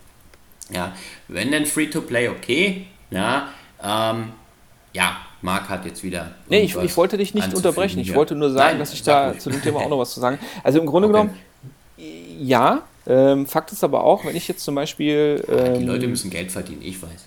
[0.70, 0.96] Ja,
[1.28, 3.50] wenn denn Free-to-Play okay, ja,
[3.82, 4.32] ähm,
[4.96, 6.30] ja, Marc hat jetzt wieder.
[6.48, 8.00] Nee, ich, ich wollte dich nicht unterbrechen.
[8.00, 9.40] Ich wollte nur sagen, Nein, dass ich da ruhig.
[9.40, 10.38] zu dem Thema auch noch was zu sagen.
[10.64, 11.18] Also im Grunde okay.
[11.18, 11.38] genommen,
[12.40, 12.82] ja.
[13.06, 15.44] Ähm, Fakt ist aber auch, wenn ich jetzt zum Beispiel.
[15.48, 17.26] Ähm, die Leute müssen Geld verdienen, ich weiß.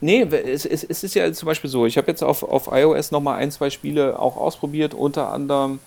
[0.00, 3.10] Nee, es, es, es ist ja zum Beispiel so, ich habe jetzt auf, auf iOS
[3.10, 5.78] nochmal ein, zwei Spiele auch ausprobiert, unter anderem,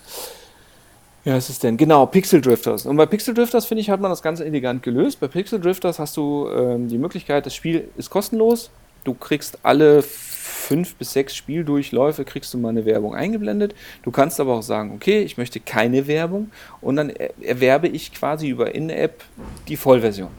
[1.26, 1.78] ja, was ist es denn?
[1.78, 2.86] Genau, Pixel Drifters.
[2.86, 5.20] Und bei Pixel Drifters, finde ich, hat man das ganz elegant gelöst.
[5.20, 8.70] Bei Pixel Drifters hast du ähm, die Möglichkeit, das Spiel ist kostenlos.
[9.04, 10.04] Du kriegst alle
[10.44, 13.74] fünf bis sechs Spieldurchläufe kriegst du mal eine Werbung eingeblendet.
[14.04, 18.50] Du kannst aber auch sagen, okay, ich möchte keine Werbung und dann erwerbe ich quasi
[18.50, 19.24] über In-App
[19.68, 20.30] die Vollversion.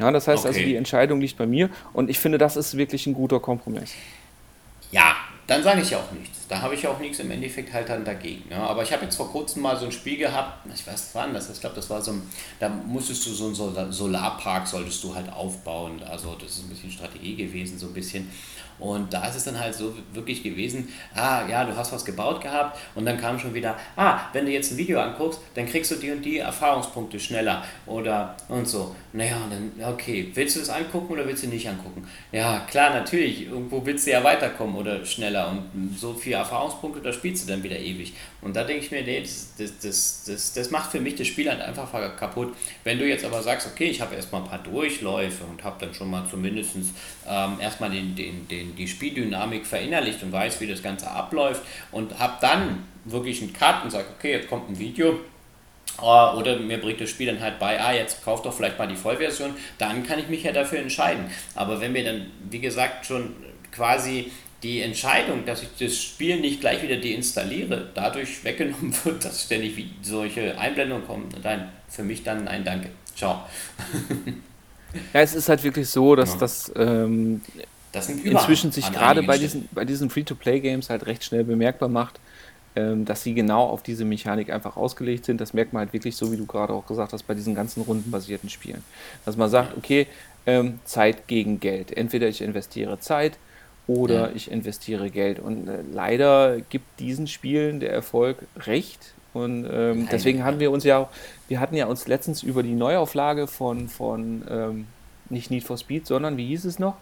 [0.00, 0.58] Ja, das heißt also, okay.
[0.58, 3.92] also, die Entscheidung liegt bei mir und ich finde, das ist wirklich ein guter Kompromiss.
[4.90, 5.14] Ja,
[5.46, 6.46] dann sage ich ja auch nichts.
[6.48, 8.44] Da habe ich ja auch nichts im Endeffekt halt dann dagegen.
[8.50, 8.58] Ja.
[8.58, 11.48] Aber ich habe jetzt vor kurzem mal so ein Spiel gehabt, ich weiß wann das
[11.48, 12.22] ist, ich glaube, das war so ein,
[12.58, 16.02] da musstest du so einen Solarpark solltest du halt aufbauen.
[16.08, 18.30] Also das ist ein bisschen Strategie gewesen, so ein bisschen.
[18.80, 22.40] Und da ist es dann halt so wirklich gewesen, ah ja, du hast was gebaut
[22.40, 25.90] gehabt und dann kam schon wieder, ah, wenn du jetzt ein Video anguckst, dann kriegst
[25.90, 28.94] du die und die Erfahrungspunkte schneller oder und so.
[29.12, 32.06] Naja, dann, okay, willst du das angucken oder willst du nicht angucken?
[32.32, 37.12] Ja, klar, natürlich, irgendwo willst du ja weiterkommen oder schneller und so viele Erfahrungspunkte, da
[37.12, 38.14] spielst du dann wieder ewig.
[38.40, 41.26] Und da denke ich mir, nee, das, das, das, das, das macht für mich das
[41.26, 42.54] Spiel halt einfach kaputt.
[42.84, 45.92] Wenn du jetzt aber sagst, okay, ich habe erstmal ein paar Durchläufe und habe dann
[45.92, 46.76] schon mal zumindest
[47.28, 51.62] ähm, erstmal den, den, den die Spieldynamik verinnerlicht und weiß, wie das Ganze abläuft
[51.92, 55.20] und habe dann wirklich einen Cut und sage, okay, jetzt kommt ein Video
[55.98, 58.88] äh, oder mir bringt das Spiel dann halt bei, ah, jetzt kauf doch vielleicht mal
[58.88, 61.24] die Vollversion, dann kann ich mich ja dafür entscheiden.
[61.54, 63.34] Aber wenn mir dann, wie gesagt, schon
[63.72, 64.30] quasi
[64.62, 69.74] die Entscheidung, dass ich das Spiel nicht gleich wieder deinstalliere, dadurch weggenommen wird, dass ständig
[70.02, 72.90] solche Einblendungen kommen, dann für mich dann ein Danke.
[73.16, 73.42] Ciao.
[75.12, 76.38] Ja, es ist halt wirklich so, dass ja.
[76.38, 77.42] das ähm,
[77.92, 82.20] das sind inzwischen sich gerade bei diesen, bei diesen Free-to-Play-Games halt recht schnell bemerkbar macht,
[82.76, 85.40] ähm, dass sie genau auf diese Mechanik einfach ausgelegt sind.
[85.40, 87.82] Das merkt man halt wirklich so, wie du gerade auch gesagt hast, bei diesen ganzen
[87.82, 88.84] rundenbasierten Spielen.
[89.24, 90.06] Dass man sagt, okay,
[90.46, 91.96] ähm, Zeit gegen Geld.
[91.96, 93.38] Entweder ich investiere Zeit
[93.86, 94.36] oder ja.
[94.36, 95.40] ich investiere Geld.
[95.40, 99.14] Und äh, leider gibt diesen Spielen der Erfolg recht.
[99.32, 101.08] Und ähm, deswegen haben wir uns ja auch,
[101.48, 104.86] wir hatten ja uns letztens über die Neuauflage von, von ähm,
[105.28, 106.96] nicht Need for Speed, sondern wie hieß es noch?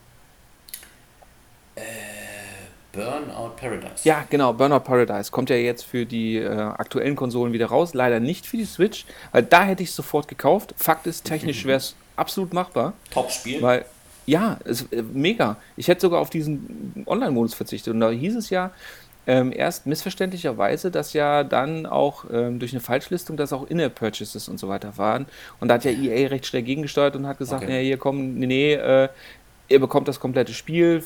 [2.93, 4.03] Burnout Paradise.
[4.05, 7.95] Ja, genau, Burnout Paradise kommt ja jetzt für die äh, aktuellen Konsolen wieder raus.
[7.95, 10.75] Leider nicht für die Switch, weil da hätte ich es sofort gekauft.
[10.77, 12.95] Fakt ist, technisch wäre es absolut machbar.
[13.11, 13.63] Top-Spiel.
[13.63, 13.85] Weil,
[14.27, 15.57] ja, ist, äh, mega.
[15.77, 17.95] Ich hätte sogar auf diesen Online-Modus verzichtet.
[17.95, 18.73] Und da hieß es ja,
[19.27, 24.59] ähm, erst missverständlicherweise, dass ja dann auch ähm, durch eine Falschlistung, dass auch In-App-Purchases und
[24.59, 25.27] so weiter waren.
[25.61, 27.73] Und da hat ja EA recht schnell gegengesteuert und hat gesagt, okay.
[27.73, 29.09] nee, hier kommen, nee, nee, äh,
[29.69, 31.05] ihr bekommt das komplette Spiel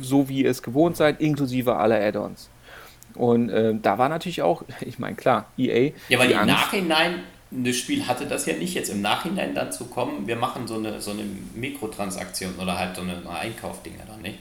[0.00, 2.48] so wie ihr es gewohnt seid, inklusive aller Add-ons.
[3.14, 5.92] Und äh, da war natürlich auch, ich meine, klar, EA.
[6.08, 7.20] Ja, weil im Angst, Nachhinein,
[7.50, 10.76] das Spiel hatte das ja nicht, jetzt im Nachhinein dann zu kommen, wir machen so
[10.76, 11.22] eine, so eine
[11.54, 13.54] Mikrotransaktion oder halt so eine, eine
[14.08, 14.38] dann, nicht?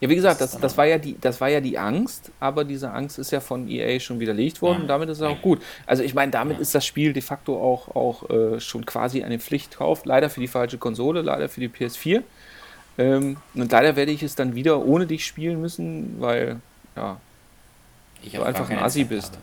[0.00, 2.90] Ja, wie gesagt, das, das, war ja die, das war ja die Angst, aber diese
[2.90, 4.80] Angst ist ja von EA schon widerlegt worden ja.
[4.82, 5.60] und damit ist es auch gut.
[5.84, 6.62] Also ich meine, damit ja.
[6.62, 10.06] ist das Spiel de facto auch, auch äh, schon quasi eine Pflichtkauf.
[10.06, 12.22] Leider für die falsche Konsole, leider für die PS4.
[13.00, 16.60] Ähm, und leider werde ich es dann wieder ohne dich spielen müssen, weil,
[16.96, 17.18] ja,
[18.30, 19.32] du einfach ein Assi bist.
[19.32, 19.42] Habe.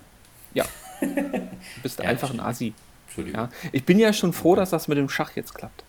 [0.53, 0.65] Ja.
[1.01, 1.41] Du
[1.83, 2.75] bist ja, einfach ein Assi.
[3.07, 3.41] Entschuldigung.
[3.41, 3.49] Ja.
[3.71, 5.83] Ich bin ja schon froh, dass das mit dem Schach jetzt klappt.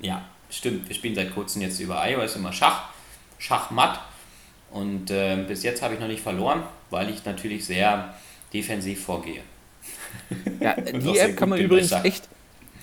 [0.00, 0.88] Ja, stimmt.
[0.88, 2.88] Wir spielen seit kurzem jetzt über iOS immer Schach,
[3.38, 4.00] Schachmatt.
[4.70, 8.14] Und äh, bis jetzt habe ich noch nicht verloren, weil ich natürlich sehr
[8.54, 9.42] defensiv vorgehe.
[10.58, 12.28] Ja, die App kann man übrigens echt,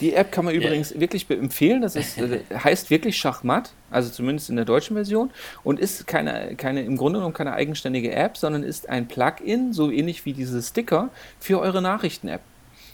[0.02, 1.00] die App kann man übrigens ja.
[1.00, 1.82] wirklich empfehlen.
[1.82, 5.32] Das ist, äh, heißt wirklich Schachmatt, also zumindest in der deutschen Version,
[5.64, 9.92] und ist keine, keine, im Grunde genommen keine eigenständige App, sondern ist ein Plugin, so
[9.92, 12.42] ähnlich wie diese Sticker, für eure Nachrichten-App.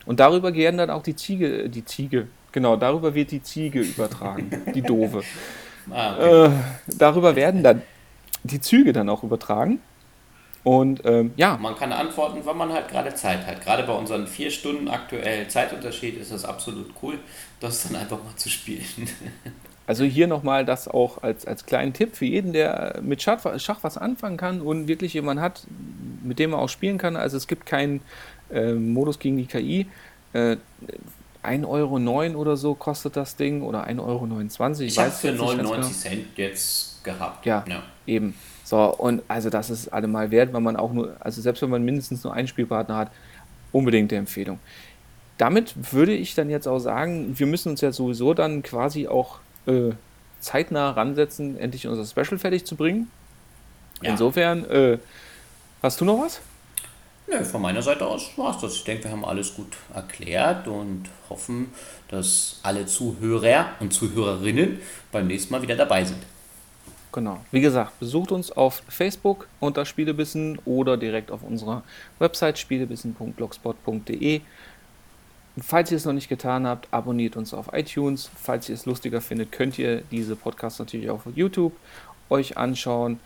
[0.05, 4.51] Und darüber gehen dann auch die Ziege, die Ziege, genau, darüber wird die Ziege übertragen,
[4.73, 5.21] die doofe.
[5.91, 6.45] Ah, okay.
[6.45, 6.49] äh,
[6.97, 7.81] darüber werden dann
[8.43, 9.79] die Züge dann auch übertragen.
[10.65, 11.57] Und ähm, ja.
[11.57, 13.63] Man kann antworten, wenn man halt gerade Zeit hat.
[13.63, 17.19] Gerade bei unseren vier Stunden aktuell Zeitunterschied ist das absolut cool,
[17.59, 18.83] das dann einfach mal zu spielen.
[19.87, 23.83] Also hier nochmal das auch als, als kleinen Tipp für jeden, der mit Schach, Schach
[23.83, 25.61] was anfangen kann und wirklich jemanden hat,
[26.23, 27.15] mit dem er auch spielen kann.
[27.15, 28.01] Also es gibt keinen
[28.51, 29.85] äh, Modus gegen die KI.
[30.33, 30.57] Äh,
[31.43, 34.81] 1,09 Euro oder so kostet das Ding oder 1,29 Euro.
[34.81, 35.87] Ich, ich habe für 99 genau.
[35.87, 37.45] Cent jetzt gehabt.
[37.45, 38.33] Ja, ja, eben.
[38.65, 41.85] So, und also das ist allemal wert, weil man auch nur, also selbst wenn man
[41.85, 43.11] mindestens nur einen Spielpartner hat,
[43.71, 44.59] unbedingt die Empfehlung.
[45.37, 49.37] Damit würde ich dann jetzt auch sagen, wir müssen uns ja sowieso dann quasi auch
[49.67, 49.91] äh,
[50.39, 53.11] zeitnah ransetzen, endlich unser Special fertig zu bringen.
[54.01, 54.11] Ja.
[54.11, 54.97] Insofern, äh,
[55.83, 56.41] hast du noch was?
[57.27, 58.75] Nö, von meiner Seite aus war es das.
[58.75, 61.71] Ich denke, wir haben alles gut erklärt und hoffen,
[62.07, 64.79] dass alle Zuhörer und Zuhörerinnen
[65.11, 66.23] beim nächsten Mal wieder dabei sind.
[67.15, 67.39] Genau.
[67.49, 71.83] Wie gesagt, besucht uns auf Facebook unter Spielebissen oder direkt auf unserer
[72.19, 74.41] Website spielebissen.blogspot.de.
[75.61, 78.29] Falls ihr es noch nicht getan habt, abonniert uns auf iTunes.
[78.35, 81.71] Falls ihr es lustiger findet, könnt ihr diese Podcasts natürlich auch auf YouTube
[82.29, 83.21] euch anschauen.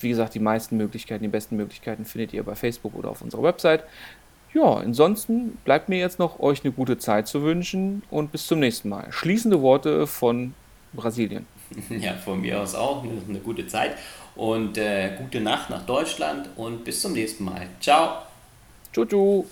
[0.00, 3.44] Wie gesagt, die meisten Möglichkeiten, die besten Möglichkeiten findet ihr bei Facebook oder auf unserer
[3.44, 3.84] Website.
[4.52, 8.58] Ja, ansonsten bleibt mir jetzt noch euch eine gute Zeit zu wünschen und bis zum
[8.58, 9.06] nächsten Mal.
[9.12, 10.54] Schließende Worte von
[10.92, 11.46] Brasilien.
[12.00, 13.02] Ja, von mir aus auch.
[13.02, 13.96] Eine, gute Zeit
[14.34, 17.68] und äh, gute Nacht nach Deutschland und bis zum nächsten Mal.
[17.80, 18.22] Ciao.
[18.92, 19.44] Tschüss.